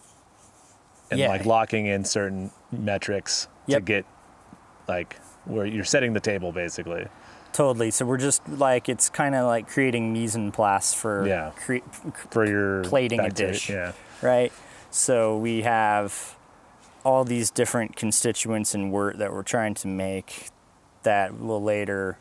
and 1.10 1.18
Yeah. 1.18 1.28
like 1.28 1.44
locking 1.46 1.86
in 1.86 2.04
certain 2.04 2.50
metrics 2.70 3.48
to 3.68 3.80
get 3.80 4.04
like 4.86 5.16
where 5.44 5.66
you're 5.66 5.84
setting 5.84 6.12
the 6.12 6.20
table 6.20 6.52
basically. 6.52 7.06
Totally. 7.52 7.90
So 7.90 8.04
we're 8.06 8.16
just 8.16 8.48
like 8.48 8.88
it's 8.88 9.08
kind 9.08 9.34
of 9.34 9.46
like 9.46 9.68
creating 9.68 10.12
mise 10.12 10.36
en 10.36 10.52
place 10.52 10.94
for 10.94 11.26
Yeah. 11.26 11.50
cre- 11.56 11.78
for 12.30 12.46
your 12.46 12.84
Plating 12.84 13.20
a 13.20 13.30
dish. 13.30 13.68
Yeah. 13.68 13.92
right. 14.22 14.52
So 14.90 15.36
we 15.36 15.62
have 15.62 16.36
all 17.04 17.24
these 17.24 17.50
different 17.50 17.96
constituents 17.96 18.74
in 18.74 18.90
wort 18.90 19.18
that 19.18 19.32
we're 19.32 19.42
trying 19.42 19.74
to 19.74 19.88
make 19.88 20.48
that 21.02 21.38
will 21.38 21.62
later, 21.62 22.18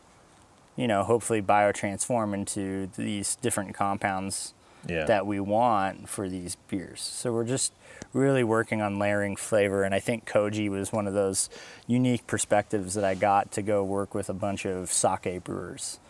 you 0.76 0.88
know, 0.88 1.04
hopefully 1.04 1.42
biotransform 1.42 2.32
into 2.34 2.88
these 2.96 3.36
different 3.36 3.74
compounds 3.74 4.54
Yeah. 4.86 5.04
that 5.04 5.26
we 5.26 5.38
want 5.38 6.08
for 6.08 6.28
these 6.28 6.56
beers. 6.68 7.00
So 7.02 7.32
we're 7.32 7.44
just 7.44 7.72
really 8.12 8.42
working 8.42 8.82
on 8.82 8.98
layering 8.98 9.36
flavor, 9.36 9.84
and 9.84 9.94
I 9.94 10.00
think 10.00 10.28
koji 10.28 10.68
was 10.68 10.92
one 10.92 11.06
of 11.06 11.14
those 11.14 11.48
unique 11.86 12.26
perspectives 12.26 12.94
that 12.94 13.04
I 13.04 13.14
got 13.14 13.52
to 13.52 13.62
go 13.62 13.84
work 13.84 14.14
with 14.14 14.28
a 14.28 14.34
bunch 14.34 14.64
of 14.66 14.90
sake 14.92 15.44
brewers. 15.44 16.00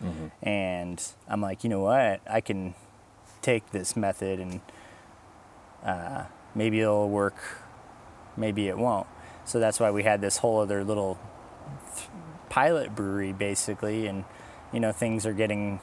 And 0.43 1.03
I'm 1.29 1.41
like, 1.41 1.63
you 1.65 1.71
know 1.71 1.81
what? 1.81 2.21
I 2.29 2.41
can 2.41 2.75
take 3.43 3.71
this 3.71 3.97
method 3.97 4.39
and 4.41 4.61
uh, 5.85 6.25
maybe 6.55 6.81
it'll 6.81 7.09
work, 7.09 7.37
maybe 8.37 8.69
it 8.69 8.79
won't. 8.79 9.07
So 9.45 9.59
that's 9.61 9.81
why 9.81 9.91
we 9.91 10.03
had 10.03 10.21
this 10.21 10.39
whole 10.39 10.61
other 10.61 10.85
little 10.85 11.19
th- 11.97 12.09
pilot 12.49 12.95
brewery 12.95 13.33
basically, 13.33 14.07
and 14.07 14.25
you 14.73 14.81
know 14.81 14.93
things 14.93 15.27
are 15.27 15.33
getting 15.33 15.81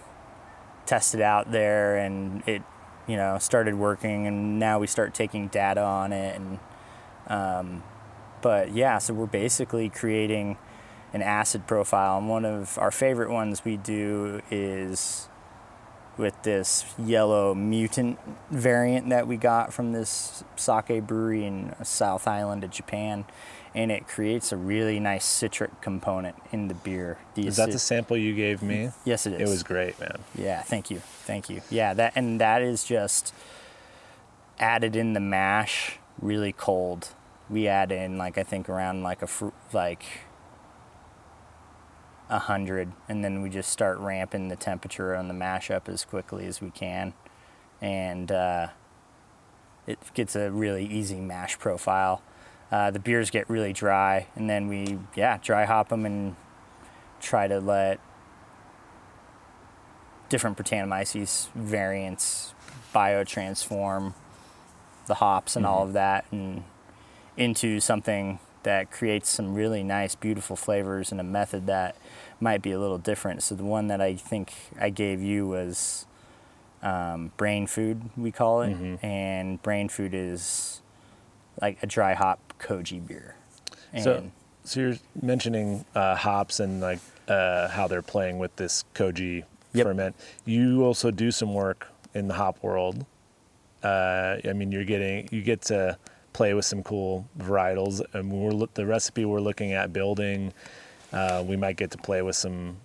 tested 0.85 1.21
out 1.21 1.51
there 1.51 1.97
and 1.97 2.47
it 2.47 2.61
you 3.07 3.15
know 3.17 3.37
started 3.39 3.75
working 3.75 4.27
and 4.27 4.59
now 4.59 4.79
we 4.79 4.87
start 4.87 5.13
taking 5.13 5.47
data 5.47 5.81
on 5.81 6.11
it 6.13 6.35
and 6.35 6.59
Um, 7.27 7.83
but 8.41 8.71
yeah, 8.73 8.97
so 8.99 9.13
we're 9.13 9.25
basically 9.25 9.89
creating 9.89 10.57
an 11.13 11.21
acid 11.21 11.67
profile. 11.67 12.17
And 12.19 12.29
one 12.29 12.45
of 12.45 12.77
our 12.77 12.91
favorite 12.91 13.29
ones 13.29 13.65
we 13.65 13.77
do 13.77 14.41
is 14.51 15.29
with 16.17 16.41
this 16.43 16.85
yellow 16.97 17.53
mutant 17.53 18.19
variant 18.49 19.09
that 19.09 19.27
we 19.27 19.37
got 19.37 19.73
from 19.73 19.91
this 19.93 20.43
sake 20.55 21.05
brewery 21.05 21.45
in 21.45 21.75
South 21.83 22.27
Island 22.27 22.63
of 22.63 22.71
Japan. 22.71 23.25
And 23.77 23.91
it 23.91 24.07
creates 24.07 24.51
a 24.51 24.57
really 24.57 24.99
nice 24.99 25.23
citric 25.23 25.81
component 25.81 26.35
in 26.51 26.67
the 26.67 26.73
beer. 26.73 27.19
The 27.35 27.45
Is 27.45 27.57
that 27.57 27.71
the 27.71 27.77
sample 27.77 28.17
you 28.17 28.33
gave 28.33 28.63
me? 28.63 28.89
Yes, 29.05 29.27
it 29.27 29.33
is. 29.33 29.41
It 29.41 29.51
was 29.51 29.61
great, 29.61 29.99
man. 29.99 30.17
Yeah, 30.35 30.63
thank 30.63 30.89
you, 30.89 30.97
thank 30.97 31.47
you. 31.47 31.61
Yeah, 31.69 31.93
that 31.93 32.13
and 32.15 32.41
that 32.41 32.63
is 32.63 32.83
just 32.83 33.35
added 34.57 34.95
in 34.95 35.13
the 35.13 35.19
mash, 35.19 35.99
really 36.19 36.53
cold. 36.53 37.09
We 37.51 37.67
add 37.67 37.91
in 37.91 38.17
like 38.17 38.39
I 38.39 38.43
think 38.43 38.67
around 38.67 39.03
like 39.03 39.21
a 39.21 39.27
like 39.71 40.03
a 42.31 42.39
hundred, 42.39 42.91
and 43.07 43.23
then 43.23 43.43
we 43.43 43.49
just 43.51 43.69
start 43.69 43.99
ramping 43.99 44.47
the 44.47 44.55
temperature 44.55 45.15
on 45.15 45.27
the 45.27 45.35
mash 45.35 45.69
up 45.69 45.87
as 45.87 46.03
quickly 46.03 46.47
as 46.47 46.61
we 46.61 46.71
can, 46.71 47.13
and 47.79 48.31
uh, 48.31 48.69
it 49.85 49.99
gets 50.15 50.35
a 50.35 50.49
really 50.49 50.87
easy 50.87 51.21
mash 51.21 51.59
profile. 51.59 52.23
Uh, 52.71 52.91
the 52.91 52.99
beers 52.99 53.29
get 53.29 53.49
really 53.49 53.73
dry, 53.73 54.27
and 54.35 54.49
then 54.49 54.67
we 54.67 54.99
yeah 55.15 55.37
dry 55.41 55.65
hop 55.65 55.89
them 55.89 56.05
and 56.05 56.35
try 57.19 57.47
to 57.47 57.59
let 57.59 57.99
different 60.29 60.57
Brettanomyces 60.57 61.49
variants 61.53 62.53
biotransform 62.93 64.13
the 65.05 65.15
hops 65.15 65.55
and 65.55 65.65
all 65.65 65.83
of 65.83 65.93
that 65.93 66.25
and 66.31 66.63
into 67.37 67.79
something 67.79 68.39
that 68.63 68.91
creates 68.91 69.29
some 69.29 69.53
really 69.53 69.83
nice, 69.83 70.15
beautiful 70.15 70.55
flavors 70.57 71.11
and 71.11 71.21
a 71.21 71.23
method 71.23 71.67
that 71.67 71.95
might 72.41 72.61
be 72.61 72.71
a 72.71 72.79
little 72.79 72.97
different. 72.97 73.41
So 73.43 73.55
the 73.55 73.63
one 73.63 73.87
that 73.87 74.01
I 74.01 74.15
think 74.15 74.53
I 74.79 74.89
gave 74.89 75.21
you 75.21 75.47
was 75.47 76.05
um, 76.83 77.31
brain 77.37 77.67
food, 77.67 78.09
we 78.17 78.31
call 78.31 78.61
it, 78.63 78.75
and 79.01 79.61
brain 79.61 79.87
food 79.87 80.13
is 80.13 80.81
like 81.61 81.81
a 81.81 81.87
dry 81.87 82.13
hop 82.13 82.46
koji 82.59 83.05
beer. 83.05 83.35
And 83.93 84.03
So, 84.03 84.31
so 84.63 84.79
you're 84.79 84.95
mentioning 85.21 85.85
uh, 85.95 86.15
hops 86.15 86.59
and 86.59 86.81
like 86.81 86.99
uh, 87.27 87.67
how 87.69 87.87
they're 87.87 88.01
playing 88.01 88.39
with 88.39 88.55
this 88.55 88.83
koji 88.93 89.43
Yep. 89.73 89.85
ferment. 89.85 90.15
You 90.45 90.83
also 90.85 91.11
do 91.11 91.29
some 91.29 91.53
work 91.53 91.87
in 92.13 92.27
the 92.27 92.33
hop 92.33 92.63
world. 92.63 93.05
Uh, 93.83 94.37
I 94.47 94.53
mean, 94.53 94.71
you're 94.71 94.85
getting 94.85 95.27
you 95.31 95.41
get 95.41 95.61
to 95.63 95.97
play 96.33 96.53
with 96.53 96.65
some 96.65 96.83
cool 96.83 97.27
varietals, 97.37 98.01
and 98.13 98.31
we're 98.31 98.65
the 98.73 98.85
recipe 98.85 99.25
we're 99.25 99.39
looking 99.41 99.73
at 99.73 99.91
building. 99.93 100.53
Uh, 101.13 101.43
we 101.45 101.55
might 101.57 101.75
get 101.77 101.91
to 101.91 101.97
play 101.97 102.21
with 102.21 102.35
some 102.35 102.77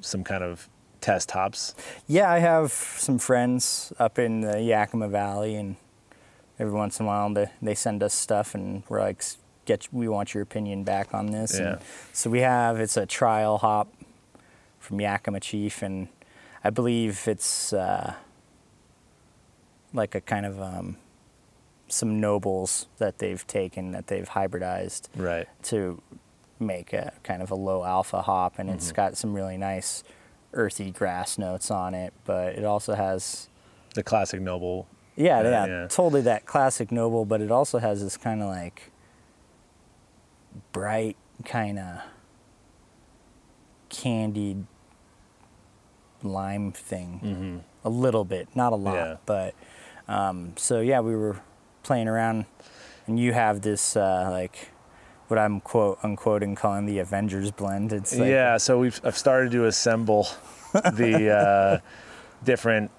some 0.00 0.24
kind 0.24 0.42
of 0.44 0.68
test 1.00 1.30
hops. 1.32 1.74
Yeah, 2.06 2.30
I 2.30 2.38
have 2.38 2.72
some 2.72 3.18
friends 3.18 3.92
up 3.98 4.18
in 4.18 4.40
the 4.40 4.60
Yakima 4.62 5.08
Valley, 5.08 5.54
and 5.56 5.76
every 6.58 6.72
once 6.74 6.98
in 7.00 7.06
a 7.06 7.08
while 7.08 7.32
they, 7.32 7.50
they 7.62 7.74
send 7.74 8.02
us 8.02 8.14
stuff, 8.14 8.54
and 8.54 8.82
we're 8.88 9.00
like, 9.00 9.22
"Get, 9.64 9.88
we 9.92 10.08
want 10.08 10.34
your 10.34 10.42
opinion 10.42 10.84
back 10.84 11.14
on 11.14 11.26
this." 11.26 11.58
Yeah. 11.58 11.72
And 11.74 11.80
so 12.12 12.30
we 12.30 12.40
have 12.40 12.78
it's 12.80 12.96
a 12.96 13.06
trial 13.06 13.58
hop 13.58 13.88
from 14.78 15.00
Yakima 15.00 15.40
Chief, 15.40 15.82
and 15.82 16.08
I 16.64 16.70
believe 16.70 17.26
it's 17.26 17.72
uh, 17.72 18.14
like 19.92 20.14
a 20.14 20.20
kind 20.20 20.44
of 20.46 20.60
um, 20.60 20.96
some 21.88 22.20
nobles 22.20 22.86
that 22.98 23.18
they've 23.18 23.46
taken 23.46 23.92
that 23.92 24.06
they've 24.08 24.28
hybridized 24.28 25.08
Right. 25.16 25.48
to 25.64 26.02
make 26.60 26.92
a 26.92 27.12
kind 27.22 27.40
of 27.42 27.50
a 27.50 27.54
low 27.54 27.84
alpha 27.84 28.22
hop, 28.22 28.58
and 28.58 28.68
it's 28.68 28.92
got 28.92 29.16
some 29.16 29.32
really 29.34 29.56
nice 29.56 30.02
earthy 30.52 30.90
grass 30.90 31.38
notes 31.38 31.70
on 31.70 31.94
it. 31.94 32.12
But 32.24 32.54
it 32.56 32.64
also 32.64 32.94
has, 32.94 33.48
The 33.94 34.02
classic 34.02 34.40
noble. 34.40 34.86
Yeah, 35.18 35.42
Yeah, 35.42 35.66
yeah, 35.66 35.86
totally 35.88 36.22
that 36.22 36.46
classic 36.46 36.90
noble. 36.92 37.24
But 37.24 37.40
it 37.40 37.50
also 37.50 37.78
has 37.78 38.02
this 38.02 38.16
kind 38.16 38.42
of 38.42 38.48
like 38.48 38.90
bright, 40.72 41.16
kind 41.44 41.78
of 41.78 42.00
candied 43.88 44.64
lime 46.22 46.72
thing, 46.72 47.20
Mm-hmm. 47.24 47.58
a 47.84 47.90
little 47.90 48.24
bit, 48.24 48.48
not 48.54 48.72
a 48.72 48.76
lot, 48.76 48.94
Yeah. 48.94 49.16
but 49.26 49.54
um, 50.08 50.52
so 50.56 50.80
yeah, 50.80 51.00
we 51.00 51.14
were 51.14 51.40
playing 51.82 52.08
around, 52.08 52.46
and 53.06 53.18
you 53.18 53.32
have 53.32 53.60
this 53.62 53.96
uh, 53.96 54.28
like 54.30 54.70
what 55.28 55.38
I'm 55.38 55.60
quote 55.60 55.98
unquoting 56.02 56.54
calling 56.54 56.86
the 56.86 56.98
Avengers 56.98 57.50
blend. 57.50 57.92
It's 57.92 58.16
like, 58.16 58.30
yeah, 58.30 58.56
so 58.56 58.78
we've 58.78 58.98
I've 59.04 59.16
started 59.18 59.52
to 59.52 59.66
assemble 59.66 60.26
the 60.72 61.30
uh, 61.82 62.44
different 62.44 62.90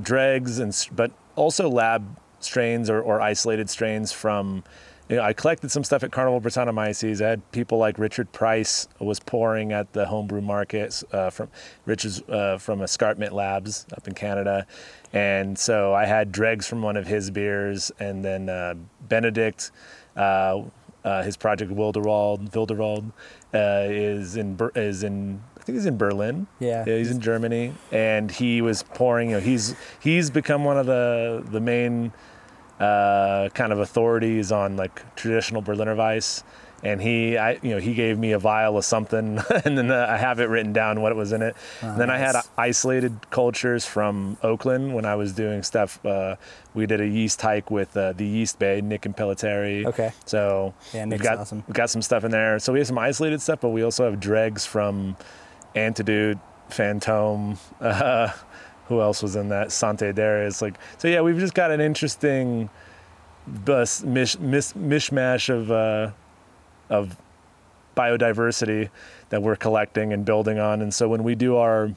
dregs 0.00 0.58
and 0.58 0.74
but 0.92 1.10
also 1.40 1.68
lab 1.68 2.18
strains 2.40 2.90
or, 2.90 3.00
or 3.00 3.20
isolated 3.20 3.70
strains 3.70 4.12
from. 4.12 4.62
You 5.08 5.16
know, 5.16 5.22
I 5.22 5.32
collected 5.32 5.72
some 5.72 5.82
stuff 5.82 6.04
at 6.04 6.12
Carnival 6.12 6.40
Brettanomyces. 6.40 7.20
I 7.20 7.30
had 7.30 7.50
people 7.50 7.78
like 7.78 7.98
Richard 7.98 8.32
Preiss 8.32 8.86
was 9.00 9.18
pouring 9.18 9.72
at 9.72 9.92
the 9.92 10.06
homebrew 10.06 10.40
markets 10.40 11.02
uh, 11.10 11.30
from 11.30 11.48
Richard's 11.84 12.22
uh, 12.28 12.58
from 12.58 12.80
Escarpment 12.80 13.32
Labs 13.32 13.86
up 13.96 14.06
in 14.06 14.14
Canada, 14.14 14.68
and 15.12 15.58
so 15.58 15.92
I 15.94 16.06
had 16.06 16.30
dregs 16.30 16.68
from 16.68 16.80
one 16.80 16.96
of 16.96 17.08
his 17.08 17.28
beers, 17.28 17.90
and 17.98 18.24
then 18.24 18.48
uh, 18.48 18.74
Benedict, 19.08 19.72
uh, 20.16 20.62
uh, 21.02 21.22
his 21.24 21.36
project 21.36 21.72
Wilderwald, 21.72 22.50
Wilderwald, 22.50 23.10
uh, 23.52 23.90
is 23.90 24.36
in 24.36 24.56
is 24.76 25.02
in 25.02 25.42
I 25.60 25.62
think 25.62 25.76
he's 25.76 25.86
in 25.86 25.98
Berlin. 25.98 26.46
Yeah. 26.58 26.84
he's 26.84 27.10
in 27.10 27.20
Germany, 27.20 27.74
and 27.92 28.30
he 28.30 28.62
was 28.62 28.82
pouring. 28.82 29.30
You 29.30 29.36
know, 29.36 29.40
he's 29.40 29.74
he's 30.00 30.30
become 30.30 30.64
one 30.64 30.78
of 30.78 30.86
the 30.86 31.44
the 31.50 31.60
main 31.60 32.12
uh, 32.78 33.50
kind 33.54 33.72
of 33.72 33.78
authorities 33.78 34.50
on 34.52 34.76
like 34.76 35.14
traditional 35.16 35.62
Berliner 35.62 35.94
Weiss. 35.94 36.42
And 36.82 36.98
he, 37.02 37.36
I, 37.36 37.58
you 37.60 37.72
know, 37.74 37.78
he 37.78 37.92
gave 37.92 38.18
me 38.18 38.32
a 38.32 38.38
vial 38.38 38.78
of 38.78 38.86
something, 38.86 39.38
and 39.66 39.76
then 39.76 39.90
uh, 39.90 40.06
I 40.08 40.16
have 40.16 40.40
it 40.40 40.44
written 40.48 40.72
down 40.72 41.02
what 41.02 41.14
was 41.14 41.30
in 41.32 41.42
it. 41.42 41.54
Oh, 41.82 41.88
And 41.90 42.00
then 42.00 42.08
I 42.08 42.16
had 42.16 42.32
nice. 42.32 42.48
isolated 42.56 43.28
cultures 43.28 43.84
from 43.84 44.38
Oakland 44.42 44.94
when 44.94 45.04
I 45.04 45.14
was 45.14 45.34
doing 45.34 45.62
stuff. 45.62 46.02
Uh, 46.06 46.36
we 46.72 46.86
did 46.86 47.02
a 47.02 47.06
yeast 47.06 47.42
hike 47.42 47.70
with 47.70 47.94
uh, 47.98 48.12
the 48.14 48.24
Yeast 48.24 48.58
Bay, 48.58 48.80
Nick 48.80 49.02
Impellitteri. 49.02 49.84
Okay. 49.88 50.10
So 50.24 50.72
Yeah, 50.94 51.04
we've 51.04 51.20
got 51.22 51.40
awesome. 51.40 51.64
we've 51.68 51.74
got 51.76 51.90
some 51.90 52.00
stuff 52.00 52.24
in 52.24 52.30
there. 52.30 52.58
So 52.58 52.72
we 52.72 52.78
have 52.78 52.88
some 52.88 52.96
isolated 52.98 53.42
stuff, 53.42 53.60
but 53.60 53.68
we 53.70 53.82
also 53.82 54.06
have 54.10 54.18
dregs 54.18 54.64
from 54.64 55.18
Antidote, 55.74 56.38
Phantom. 56.68 57.56
Uh, 57.80 58.28
who 58.88 59.00
else 59.00 59.22
was 59.22 59.36
in 59.36 59.48
that? 59.50 59.70
Sante 59.72 60.12
Adairius. 60.12 60.60
Like 60.62 60.74
so, 60.98 61.08
yeah. 61.08 61.20
We've 61.20 61.38
just 61.38 61.54
got 61.54 61.70
an 61.70 61.80
interesting 61.80 62.68
bus 63.46 64.02
mish, 64.02 64.38
mish, 64.38 64.72
mishmash 64.72 65.48
of 65.48 65.70
uh, 65.70 66.10
of 66.88 67.16
biodiversity 67.96 68.88
that 69.30 69.42
we're 69.42 69.56
collecting 69.56 70.12
and 70.12 70.24
building 70.24 70.58
on. 70.58 70.82
And 70.82 70.92
so 70.92 71.08
when 71.08 71.22
we 71.22 71.34
do 71.34 71.56
our 71.56 71.90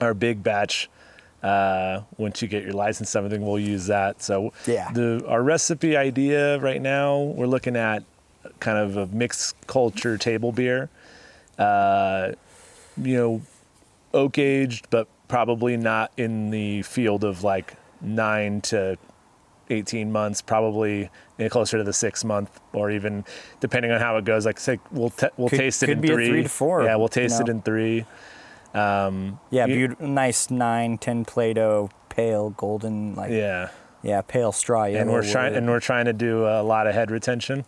our 0.00 0.14
big 0.14 0.42
batch, 0.42 0.88
uh, 1.42 2.00
once 2.16 2.40
you 2.42 2.48
get 2.48 2.62
your 2.64 2.72
license, 2.72 3.14
everything, 3.14 3.44
we'll 3.44 3.58
use 3.58 3.86
that. 3.86 4.22
So 4.22 4.52
Yeah. 4.66 4.90
the 4.92 5.24
our 5.28 5.42
recipe 5.42 5.96
idea 5.96 6.58
right 6.58 6.80
now, 6.80 7.18
we're 7.20 7.46
looking 7.46 7.76
at 7.76 8.02
kind 8.60 8.78
of 8.78 8.96
a 8.96 9.06
mixed 9.14 9.54
culture 9.66 10.16
table 10.18 10.52
beer. 10.52 10.88
Uh, 11.58 12.32
you 12.96 13.16
know, 13.16 13.42
oak 14.12 14.38
aged, 14.38 14.88
but 14.90 15.08
probably 15.28 15.76
not 15.76 16.12
in 16.16 16.50
the 16.50 16.82
field 16.82 17.24
of 17.24 17.42
like 17.42 17.74
nine 18.00 18.60
to 18.60 18.96
18 19.70 20.12
months, 20.12 20.42
probably 20.42 21.10
closer 21.50 21.78
to 21.78 21.84
the 21.84 21.92
six 21.92 22.24
month, 22.24 22.60
or 22.72 22.90
even 22.90 23.24
depending 23.60 23.90
on 23.90 24.00
how 24.00 24.16
it 24.18 24.24
goes. 24.24 24.44
Like, 24.46 24.60
say, 24.60 24.78
we'll 24.92 25.10
t- 25.10 25.26
we'll 25.36 25.48
Could- 25.48 25.58
taste 25.58 25.82
it 25.82 25.88
in 25.88 26.02
three. 26.02 26.28
three 26.28 26.42
to 26.42 26.48
four, 26.48 26.84
Yeah, 26.84 26.96
we'll 26.96 27.04
you 27.04 27.08
taste 27.08 27.40
it 27.40 27.48
in 27.48 27.62
three. 27.62 28.04
Um, 28.74 29.38
Yeah, 29.50 29.66
you- 29.66 29.74
beautiful, 29.76 30.06
nice 30.08 30.50
nine, 30.50 30.98
ten 30.98 31.24
Plato, 31.24 31.88
pale, 32.08 32.50
golden, 32.50 33.14
like 33.14 33.30
yeah, 33.30 33.68
yeah, 34.02 34.20
pale 34.20 34.52
straw 34.52 34.84
and 34.84 35.10
we're 35.10 35.22
trying 35.22 35.54
and 35.54 35.66
we're 35.68 35.80
trying 35.80 36.04
to 36.04 36.12
do 36.12 36.44
a 36.46 36.62
lot 36.62 36.86
of 36.86 36.94
head 36.94 37.10
retention. 37.10 37.64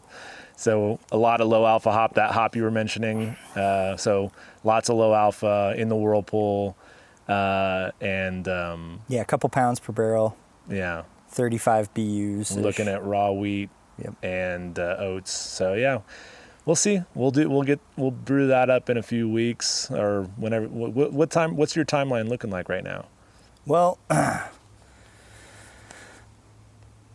So 0.56 0.98
a 1.12 1.16
lot 1.18 1.40
of 1.40 1.48
low 1.48 1.66
alpha 1.66 1.92
hop, 1.92 2.14
that 2.14 2.32
hop 2.32 2.56
you 2.56 2.62
were 2.62 2.70
mentioning. 2.70 3.36
Uh, 3.54 3.96
so 3.96 4.32
lots 4.64 4.88
of 4.88 4.96
low 4.96 5.14
alpha 5.14 5.74
in 5.76 5.88
the 5.88 5.96
whirlpool, 5.96 6.76
uh, 7.28 7.90
and 8.00 8.48
um, 8.48 9.00
yeah, 9.08 9.20
a 9.20 9.24
couple 9.26 9.48
pounds 9.50 9.80
per 9.80 9.92
barrel, 9.92 10.36
yeah, 10.68 11.02
35 11.28 11.92
BUs. 11.92 12.56
looking 12.56 12.88
at 12.88 13.04
raw 13.04 13.30
wheat 13.32 13.68
Yep. 13.98 14.14
and 14.24 14.78
uh, 14.78 14.96
oats. 14.98 15.30
So 15.32 15.72
yeah, 15.74 16.00
we'll 16.66 16.76
see. 16.76 17.00
We'll 17.14 17.30
do. 17.30 17.48
We'll 17.50 17.62
get. 17.62 17.80
We'll 17.96 18.10
brew 18.10 18.46
that 18.48 18.68
up 18.70 18.88
in 18.90 18.96
a 18.98 19.02
few 19.02 19.28
weeks 19.28 19.90
or 19.90 20.24
whenever. 20.36 20.68
What, 20.68 21.12
what 21.12 21.30
time? 21.30 21.56
What's 21.56 21.74
your 21.76 21.84
timeline 21.86 22.28
looking 22.28 22.50
like 22.50 22.68
right 22.68 22.84
now? 22.84 23.06
Well, 23.66 23.98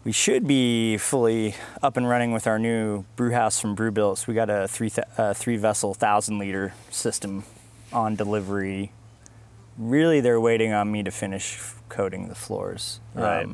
we 0.03 0.11
should 0.11 0.47
be 0.47 0.97
fully 0.97 1.55
up 1.81 1.97
and 1.97 2.07
running 2.09 2.31
with 2.31 2.47
our 2.47 2.57
new 2.57 3.05
brew 3.15 3.31
house 3.31 3.59
from 3.59 3.75
Brewbuilt. 3.75 4.17
So 4.17 4.25
we 4.27 4.33
got 4.33 4.49
a 4.49 4.67
three 4.67 4.89
th- 4.89 5.07
uh, 5.17 5.33
three 5.33 5.57
vessel 5.57 5.93
thousand 5.93 6.39
liter 6.39 6.73
system 6.89 7.43
on 7.93 8.15
delivery. 8.15 8.91
Really, 9.77 10.19
they're 10.19 10.41
waiting 10.41 10.73
on 10.73 10.91
me 10.91 11.03
to 11.03 11.11
finish 11.11 11.59
coating 11.89 12.27
the 12.29 12.35
floors. 12.35 12.99
Right. 13.13 13.47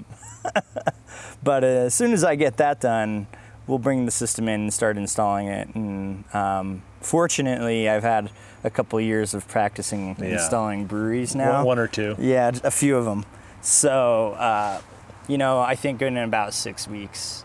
but 1.43 1.63
uh, 1.63 1.67
as 1.67 1.93
soon 1.93 2.11
as 2.13 2.23
I 2.23 2.35
get 2.35 2.57
that 2.57 2.79
done, 2.79 3.27
we'll 3.67 3.77
bring 3.79 4.05
the 4.05 4.11
system 4.11 4.47
in 4.47 4.61
and 4.61 4.73
start 4.73 4.97
installing 4.97 5.47
it. 5.47 5.73
And 5.75 6.23
um, 6.33 6.81
fortunately, 7.01 7.89
I've 7.89 8.03
had 8.03 8.31
a 8.63 8.69
couple 8.69 8.99
years 9.01 9.33
of 9.33 9.47
practicing 9.47 10.15
Yeah. 10.19 10.33
installing 10.33 10.85
breweries 10.85 11.35
now. 11.35 11.57
One, 11.57 11.65
one 11.65 11.79
or 11.79 11.87
two. 11.87 12.15
Yeah, 12.19 12.51
a 12.63 12.71
few 12.71 12.97
of 12.97 13.05
them. 13.05 13.25
So, 13.61 14.31
uh, 14.33 14.81
you 15.27 15.37
know, 15.37 15.59
I 15.59 15.75
think 15.75 16.01
in 16.01 16.17
about 16.17 16.53
six 16.53 16.87
weeks, 16.87 17.43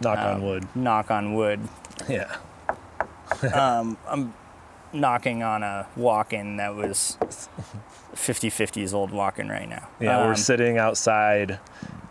Knock 0.00 0.18
on 0.18 0.34
um, 0.36 0.42
wood. 0.42 0.66
knock 0.74 1.10
on 1.10 1.34
wood, 1.34 1.60
Yeah. 2.08 2.34
um, 3.54 3.96
I'm 4.08 4.34
knocking 4.92 5.42
on 5.42 5.62
a 5.62 5.86
walk-in 5.96 6.56
that 6.58 6.74
was 6.74 7.16
50-50s 8.14 8.92
old 8.94 9.10
walk-in 9.10 9.48
right 9.48 9.68
now. 9.68 9.88
Yeah, 10.00 10.18
we're 10.24 10.30
Um, 10.30 10.36
sitting 10.36 10.78
outside. 10.78 11.58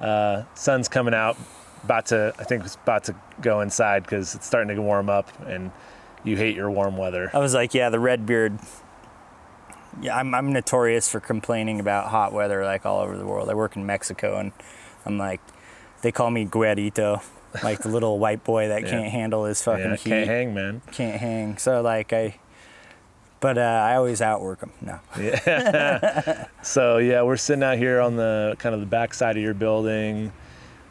Uh, 0.01 0.43
sun's 0.55 0.87
coming 0.89 1.13
out. 1.13 1.37
About 1.83 2.05
to, 2.07 2.33
I 2.39 2.43
think 2.45 2.63
it's 2.63 2.75
about 2.75 3.03
to 3.05 3.15
go 3.41 3.59
inside 3.61 4.03
because 4.03 4.35
it's 4.35 4.45
starting 4.47 4.73
to 4.73 4.81
warm 4.81 5.09
up, 5.09 5.27
and 5.45 5.71
you 6.23 6.37
hate 6.37 6.55
your 6.55 6.71
warm 6.71 6.95
weather. 6.97 7.29
I 7.33 7.39
was 7.39 7.53
like, 7.53 7.73
yeah, 7.73 7.89
the 7.89 7.99
red 7.99 8.25
beard. 8.25 8.57
Yeah, 10.01 10.17
I'm, 10.17 10.33
I'm 10.33 10.51
notorious 10.53 11.09
for 11.11 11.19
complaining 11.19 11.79
about 11.81 12.07
hot 12.07 12.31
weather 12.33 12.63
like 12.65 12.85
all 12.85 13.01
over 13.01 13.17
the 13.17 13.25
world. 13.25 13.49
I 13.49 13.53
work 13.53 13.75
in 13.75 13.85
Mexico 13.85 14.39
and 14.39 14.51
I'm 15.05 15.17
like, 15.17 15.41
they 16.01 16.11
call 16.11 16.29
me 16.31 16.45
Guerrito, 16.45 17.21
like 17.63 17.79
the 17.79 17.89
little 17.89 18.19
white 18.19 18.43
boy 18.43 18.67
that 18.69 18.81
Yeah. 18.83 18.89
can't 18.89 19.09
handle 19.11 19.45
his 19.45 19.61
fucking 19.63 19.83
Yeah, 19.85 19.95
heat. 19.95 20.09
can't 20.09 20.27
hang, 20.27 20.53
man. 20.53 20.81
Can't 20.91 21.19
hang. 21.19 21.57
So 21.57 21.81
like 21.81 22.11
I, 22.13 22.35
but 23.39 23.57
uh, 23.57 23.61
I 23.61 23.95
always 23.95 24.21
outwork 24.21 24.59
them. 24.61 24.71
No. 24.81 24.99
yeah. 25.19 26.45
So 26.61 26.97
yeah, 26.97 27.21
we're 27.23 27.35
sitting 27.37 27.63
out 27.63 27.77
here 27.77 27.99
on 27.99 28.15
the 28.15 28.55
kind 28.59 28.73
of 28.73 28.79
the 28.81 28.87
back 28.87 29.13
side 29.13 29.35
of 29.37 29.43
your 29.43 29.53
building, 29.53 30.31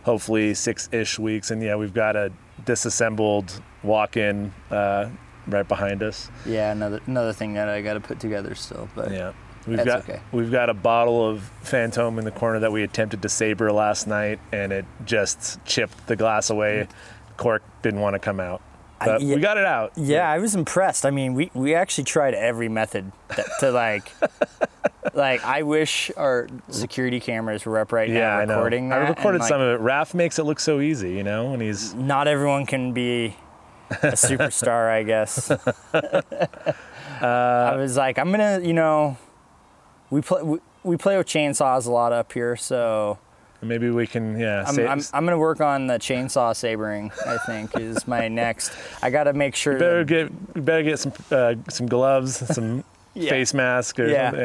hopefully 0.05 0.53
six-ish 0.55 1.19
weeks, 1.19 1.51
and 1.51 1.63
yeah, 1.63 1.77
we've 1.77 1.95
got 1.95 2.15
a 2.17 2.31
disassembled 2.67 3.61
walk-in 3.83 4.53
uh, 4.71 5.09
right 5.47 5.67
behind 5.67 6.03
us. 6.03 6.31
Yeah, 6.45 6.73
another 6.73 7.01
another 7.07 7.33
thing 7.33 7.55
that 7.55 7.69
I 7.69 7.81
got 7.81 7.95
to 7.95 8.01
put 8.01 8.21
together 8.21 8.55
still. 8.55 8.89
But 8.95 9.11
Yeah. 9.13 9.33
We've 9.67 9.77
That's 9.77 9.87
got 9.87 9.99
okay. 10.01 10.21
we've 10.33 10.51
got 10.51 10.71
a 10.71 10.75
bottle 10.75 11.27
of 11.29 11.43
Phantom 11.63 12.19
in 12.19 12.25
the 12.25 12.31
corner 12.33 12.59
that 12.61 12.73
we 12.73 12.83
attempted 12.83 13.23
to 13.23 13.29
saber 13.29 13.71
last 13.73 14.07
night, 14.07 14.41
and 14.53 14.73
it 14.73 14.85
just 15.05 15.65
chipped 15.65 16.07
the 16.09 16.17
glass 16.17 16.51
away. 16.51 16.89
Cork 17.37 17.63
didn't 17.83 18.01
want 18.01 18.15
to 18.15 18.19
come 18.19 18.41
out, 18.41 18.61
I- 19.01 19.17
yeah- 19.19 19.35
we 19.37 19.41
got 19.41 19.57
it 19.59 19.65
out. 19.65 19.93
Yeah, 19.97 20.29
I 20.31 20.39
was 20.39 20.55
impressed. 20.55 21.07
I 21.07 21.11
mean, 21.11 21.35
we, 21.35 21.51
we 21.55 21.75
actually 21.75 22.05
tried 22.05 22.35
every 22.35 22.69
method 22.69 23.11
that, 23.37 23.47
to 23.61 23.71
like, 23.71 24.13
like 25.15 25.45
I 25.45 25.63
wish 25.63 26.11
our 26.17 26.49
security 26.69 27.21
cameras 27.21 27.65
were 27.65 27.79
up 27.79 27.93
right 27.93 28.09
Yeah, 28.09 28.21
now 28.21 28.39
I 28.39 28.45
know. 28.45 28.55
recording 28.57 28.89
that. 28.91 29.03
I 29.03 29.09
recorded 29.09 29.41
like, 29.41 29.49
some 29.49 29.61
of 29.61 29.81
it. 29.81 29.85
Raph 29.85 30.13
makes 30.15 30.39
it 30.39 30.45
look 30.45 30.61
so 30.61 30.81
easy, 30.81 31.13
you 31.15 31.23
know, 31.23 31.53
and 31.53 31.63
he's 31.63 31.95
Not 32.13 32.27
everyone 32.29 32.67
can 32.67 32.93
be 32.93 33.37
a 33.91 33.95
superstar, 34.13 34.91
I 34.91 35.03
guess. 35.05 35.51
Uh, 35.51 35.63
I 37.25 37.77
was 37.77 37.97
like, 37.97 38.19
I'm 38.19 38.31
gonna, 38.31 38.61
you 38.63 38.73
know, 38.73 39.17
we 40.13 40.21
play 40.21 40.43
we, 40.43 40.59
we 40.85 40.97
play 40.97 41.17
with 41.17 41.27
chainsaws 41.27 41.87
a 41.87 41.91
lot 41.91 42.13
up 42.13 42.33
here, 42.33 42.55
so 42.55 43.19
maybe 43.63 43.89
we 43.91 44.07
can 44.07 44.39
yeah. 44.39 44.65
I'm, 44.67 44.79
I'm, 44.79 45.01
I'm 45.15 45.25
gonna 45.25 45.39
work 45.39 45.61
on 45.61 45.87
the 45.87 45.95
chainsaw 45.99 46.55
sabering. 46.55 47.11
I 47.27 47.39
think 47.47 47.77
is 47.79 48.07
my 48.07 48.29
next. 48.43 48.73
I 49.03 49.11
got 49.11 49.25
to 49.25 49.33
make 49.33 49.55
sure. 49.57 49.79
better 49.79 50.05
that- 50.05 50.07
get 50.07 50.55
we 50.55 50.61
better 50.61 50.83
get 50.83 50.99
some 50.99 51.13
uh, 51.31 51.55
some 51.69 51.87
gloves, 51.87 52.37
some 52.55 52.85
Yeah. 53.15 53.29
face 53.31 53.53
mask, 53.55 53.99
or 54.01 54.07
Yeah. 54.07 54.31
something. 54.31 54.41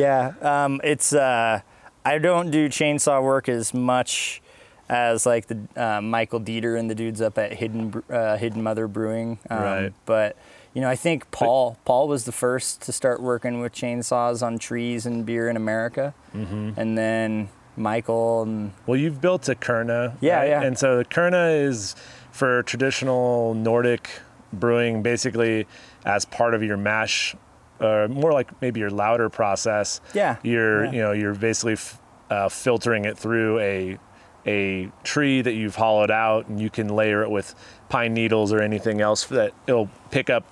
Yeah. 0.00 0.32
Yeah, 0.40 0.64
um, 0.64 0.80
it's 0.84 1.12
uh, 1.12 1.60
I 2.04 2.18
don't 2.18 2.50
do 2.50 2.68
chainsaw 2.68 3.22
work 3.22 3.48
as 3.48 3.72
much 3.74 4.40
as 4.88 5.26
like 5.26 5.46
the 5.46 5.58
uh, 5.76 6.00
Michael 6.00 6.40
Dieter 6.40 6.78
and 6.78 6.88
the 6.90 6.94
dudes 6.94 7.20
up 7.20 7.38
at 7.38 7.52
Hidden 7.54 8.02
uh, 8.10 8.36
Hidden 8.36 8.62
Mother 8.62 8.86
Brewing. 8.88 9.38
Um, 9.50 9.58
Right. 9.62 9.92
But 10.06 10.36
you 10.74 10.80
know, 10.80 10.88
I 10.90 10.96
think 10.96 11.30
Paul 11.30 11.78
Paul 11.84 12.08
was 12.08 12.24
the 12.24 12.32
first 12.32 12.82
to 12.82 12.92
start 12.92 13.22
working 13.22 13.60
with 13.60 13.72
chainsaws 13.72 14.44
on 14.44 14.58
trees 14.58 15.06
and 15.06 15.24
beer 15.24 15.48
in 15.48 15.56
America, 15.56 16.12
Mm-hmm. 16.34 16.72
and 16.76 16.98
then 16.98 17.48
Michael 17.76 18.42
and 18.42 18.72
Well, 18.86 18.96
you've 18.98 19.20
built 19.20 19.48
a 19.48 19.54
Kuurna. 19.54 20.14
Yeah, 20.20 20.38
right? 20.38 20.48
yeah. 20.48 20.62
And 20.62 20.78
so 20.78 20.98
the 20.98 21.04
Kuurna 21.04 21.64
is 21.66 21.94
for 22.32 22.62
traditional 22.64 23.54
Nordic 23.54 24.08
brewing, 24.52 25.02
basically 25.02 25.66
as 26.04 26.24
part 26.24 26.54
of 26.54 26.62
your 26.62 26.76
mash, 26.76 27.34
or 27.80 28.08
more 28.08 28.32
like 28.32 28.50
maybe 28.60 28.80
your 28.80 28.90
lauter 28.90 29.28
process. 29.28 30.00
Yeah, 30.12 30.36
You're 30.42 30.84
yeah. 30.86 30.92
you 30.92 30.98
know 31.02 31.12
you're 31.12 31.34
basically 31.34 31.72
f- 31.74 32.00
uh, 32.30 32.48
filtering 32.48 33.04
it 33.04 33.16
through 33.18 33.58
a 33.60 33.98
a 34.46 34.90
tree 35.04 35.40
that 35.40 35.54
you've 35.54 35.76
hollowed 35.76 36.10
out, 36.10 36.48
and 36.48 36.60
you 36.60 36.68
can 36.70 36.88
layer 36.88 37.22
it 37.22 37.30
with 37.30 37.54
pine 37.88 38.12
needles 38.12 38.52
or 38.52 38.60
anything 38.60 39.00
else 39.00 39.24
that 39.26 39.52
it'll 39.66 39.88
pick 40.10 40.28
up 40.30 40.44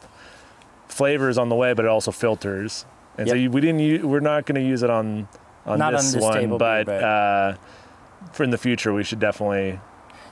flavors 0.93 1.39
on 1.39 1.49
the 1.49 1.55
way, 1.57 1.73
but 1.75 1.85
it 1.85 1.89
also 1.89 2.11
filters. 2.11 2.85
And 3.19 3.29
so 3.29 3.35
Yep. 3.35 3.43
you, 3.43 3.51
we 3.51 3.61
didn't. 3.61 3.81
u- 3.81 4.07
We're 4.09 4.21
not 4.21 4.47
going 4.47 4.61
to 4.61 4.67
use 4.67 4.83
it 4.83 4.91
on 4.91 5.29
on 5.67 5.79
Not 5.79 5.95
on 5.95 5.99
this, 6.01 6.13
this 6.13 6.23
one, 6.23 6.35
table 6.35 6.59
but, 6.59 6.87
beer, 6.87 7.01
but- 7.01 7.05
uh, 7.05 7.55
for 8.33 8.43
in 8.45 8.51
the 8.51 8.59
future, 8.59 8.93
we 8.93 9.05
should 9.05 9.21
definitely. 9.21 9.79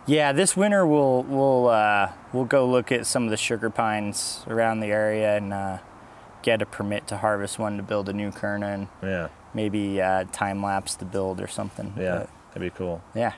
Yeah, 0.07 0.33
this 0.33 0.57
winter 0.57 0.87
we'll 0.87 1.23
we'll 1.25 1.69
uh, 1.69 2.11
we'll 2.33 2.47
go 2.47 2.67
look 2.67 2.91
at 2.91 3.07
some 3.07 3.25
of 3.25 3.31
the 3.31 3.37
sugar 3.37 3.71
pines 3.71 4.43
around 4.49 4.81
the 4.81 4.89
area 4.89 5.37
and 5.37 5.53
uh, 5.53 5.79
get 6.43 6.63
a 6.63 6.67
permit 6.67 7.07
to 7.09 7.19
harvest 7.19 7.59
one 7.59 7.77
to 7.77 7.83
build 7.83 8.09
a 8.09 8.13
new 8.13 8.31
Kuurna 8.31 8.75
and 8.75 8.89
Yeah, 9.03 9.29
maybe 9.55 10.01
uh, 10.01 10.25
time 10.33 10.63
lapse 10.63 10.95
the 10.97 11.05
build 11.05 11.41
or 11.41 11.47
something. 11.47 11.93
yeah, 11.99 12.21
But, 12.21 12.31
that'd 12.55 12.73
be 12.73 12.77
cool. 12.77 13.03
yeah, 13.15 13.33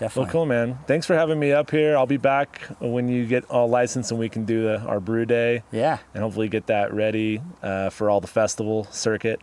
Well, 0.00 0.26
cool, 0.26 0.46
man. 0.46 0.78
Thanks 0.86 1.06
for 1.06 1.14
having 1.14 1.38
me 1.38 1.52
up 1.52 1.70
here. 1.70 1.96
I'll 1.96 2.06
be 2.06 2.16
back 2.16 2.60
when 2.80 3.08
you 3.08 3.26
get 3.26 3.44
all 3.50 3.68
licensed 3.68 4.10
and 4.10 4.20
we 4.20 4.28
can 4.28 4.44
do 4.44 4.62
the, 4.64 4.80
our 4.80 5.00
brew 5.00 5.24
day 5.26 5.62
Yeah. 5.72 5.98
and 6.14 6.22
hopefully 6.22 6.48
get 6.48 6.66
that 6.66 6.92
ready 6.92 7.40
uh, 7.62 7.90
for 7.90 8.10
all 8.10 8.20
the 8.20 8.26
festival 8.26 8.84
circuit. 8.90 9.40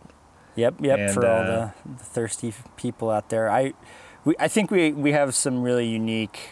Yep. 0.56 0.76
Yep. 0.80 0.98
And, 0.98 1.14
for 1.14 1.26
all 1.26 1.40
uh, 1.40 1.44
the, 1.46 1.72
the 1.98 2.04
thirsty 2.04 2.54
people 2.76 3.10
out 3.10 3.28
there, 3.30 3.50
I 3.50 3.72
we 4.24 4.34
I 4.38 4.48
think 4.48 4.70
we 4.70 4.92
we 4.92 5.12
have 5.12 5.34
some 5.34 5.62
really 5.62 5.86
unique 5.86 6.50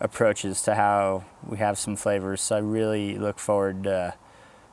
approaches 0.00 0.62
to 0.62 0.74
how 0.74 1.24
we 1.46 1.58
have 1.58 1.78
some 1.78 1.96
flavors. 1.96 2.40
So 2.42 2.56
I 2.56 2.58
really 2.58 3.16
look 3.16 3.38
forward 3.38 3.84
to 3.84 4.14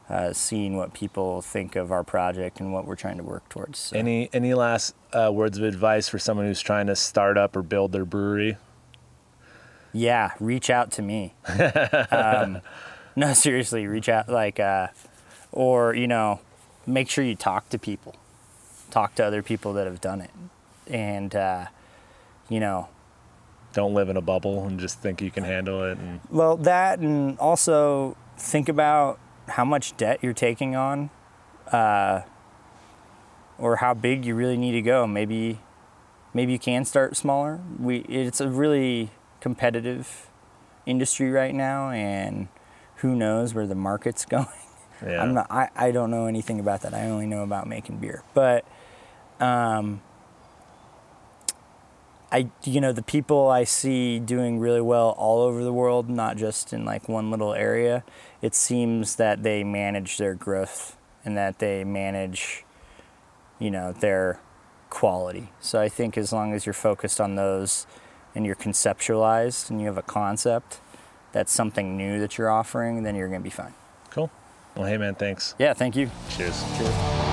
uh, 0.10 0.34
seeing 0.34 0.76
what 0.76 0.94
people 0.94 1.42
think 1.42 1.76
of 1.76 1.92
our 1.92 2.04
project 2.04 2.60
and 2.60 2.74
what 2.74 2.86
we're 2.86 2.96
trying 2.96 3.18
to 3.18 3.24
work 3.24 3.48
towards. 3.50 3.80
So. 3.80 3.98
Any 3.98 4.30
any 4.34 4.54
last 4.54 4.96
uh, 5.14 5.32
words 5.32 5.58
of 5.58 5.64
advice 5.64 6.10
for 6.10 6.20
someone 6.20 6.46
who's 6.46 6.62
trying 6.62 6.88
to 6.88 6.96
start 6.96 7.38
up 7.38 7.56
or 7.56 7.62
build 7.62 7.92
their 7.92 8.06
brewery? 8.06 8.58
Yeah, 9.92 10.32
reach 10.40 10.70
out 10.70 10.92
to 10.94 11.02
me. 11.02 11.34
um, 12.12 12.62
no, 13.16 13.34
seriously, 13.34 13.86
reach 13.86 14.10
out. 14.10 14.28
Like, 14.28 14.60
uh, 14.60 14.88
or 15.52 15.94
you 15.94 16.08
know, 16.08 16.40
make 16.88 17.10
sure 17.10 17.24
you 17.24 17.36
talk 17.36 17.70
to 17.70 17.78
people, 17.78 18.16
talk 18.90 19.14
to 19.16 19.26
other 19.26 19.44
people 19.44 19.74
that 19.74 19.86
have 19.86 20.02
done 20.02 20.22
it, 20.22 20.32
and 20.88 21.36
uh, 21.36 21.66
you 22.50 22.60
know, 22.60 22.90
Don't 23.74 23.94
live 23.94 24.10
in 24.10 24.18
a 24.18 24.22
bubble 24.22 24.66
and 24.66 24.80
just 24.80 25.00
think 25.00 25.22
you 25.22 25.32
can 25.32 25.44
handle 25.44 25.84
it. 25.84 25.98
And 25.98 26.22
well, 26.30 26.58
that, 26.58 27.00
and 27.00 27.38
also 27.40 28.18
think 28.38 28.70
about 28.70 29.20
how 29.48 29.66
much 29.66 29.96
debt 29.98 30.20
you're 30.22 30.34
taking 30.34 30.76
on, 30.76 31.10
uh, 31.72 32.22
or 33.58 33.78
how 33.78 33.94
big 33.94 34.26
you 34.26 34.36
really 34.36 34.58
need 34.58 34.72
to 34.74 34.82
go. 34.82 35.08
Maybe, 35.08 35.60
maybe 36.34 36.52
you 36.52 36.60
can 36.60 36.86
start 36.86 37.16
smaller. 37.16 37.62
We, 37.80 38.00
it's 38.00 38.42
a 38.42 38.50
really 38.50 39.12
competitive 39.40 40.30
industry 40.86 41.32
right 41.32 41.54
now, 41.54 41.90
and 41.92 42.48
who 42.98 43.16
knows 43.16 43.54
where 43.54 43.68
the 43.68 43.76
market's 43.76 44.26
going. 44.36 44.48
yeah, 45.06 45.22
I'm 45.22 45.34
not. 45.34 45.48
I, 45.50 45.70
I 45.76 45.92
don't 45.92 46.12
know 46.12 46.28
anything 46.28 46.60
about 46.60 46.82
that. 46.82 46.94
I 46.94 47.10
only 47.10 47.26
know 47.26 47.44
about 47.44 47.68
making 47.68 47.98
beer. 47.98 48.24
But, 48.34 48.66
um, 49.40 50.02
I 52.34 52.50
you 52.64 52.82
know 52.82 52.92
the 52.92 53.04
people 53.04 53.48
I 53.48 53.64
see 53.64 54.18
doing 54.18 54.58
really 54.58 54.82
well 54.82 55.10
all 55.20 55.42
over 55.44 55.64
the 55.64 55.72
world, 55.72 56.10
not 56.10 56.36
just 56.36 56.74
in 56.74 56.84
like 56.84 57.08
one 57.08 57.30
little 57.30 57.54
area. 57.54 58.04
It 58.42 58.56
seems 58.56 59.18
that 59.18 59.44
they 59.44 59.64
manage 59.64 60.18
their 60.18 60.34
growth 60.34 60.98
and 61.24 61.38
that 61.38 61.60
they 61.60 61.84
manage, 61.84 62.66
you 63.64 63.72
know, 63.72 63.94
their 63.94 64.40
quality. 64.90 65.48
So 65.62 65.80
I 65.80 65.88
think 65.88 66.18
as 66.18 66.34
long 66.34 66.54
as 66.54 66.66
you're 66.66 66.74
focused 66.74 67.22
on 67.22 67.36
those 67.36 67.88
and 68.36 68.46
you're 68.46 68.56
conceptualized 68.58 69.70
and 69.70 69.80
you 69.80 69.88
have 69.88 69.98
a 69.98 70.02
concept 70.04 70.82
that's 71.32 71.52
something 71.52 71.98
new 71.98 72.20
that 72.20 72.38
you're 72.38 72.52
offering, 72.52 73.04
then 73.04 73.16
you're 73.16 73.30
gonna 73.30 73.40
be 73.40 73.50
fine. 73.50 73.74
cool. 74.10 74.30
Well, 74.76 74.86
hey 74.86 74.98
man, 74.98 75.16
thanks. 75.16 75.56
Yeah, 75.58 75.74
thank 75.74 75.96
you. 75.96 76.10
Cheers. 76.30 76.62
Cheers. 76.78 77.33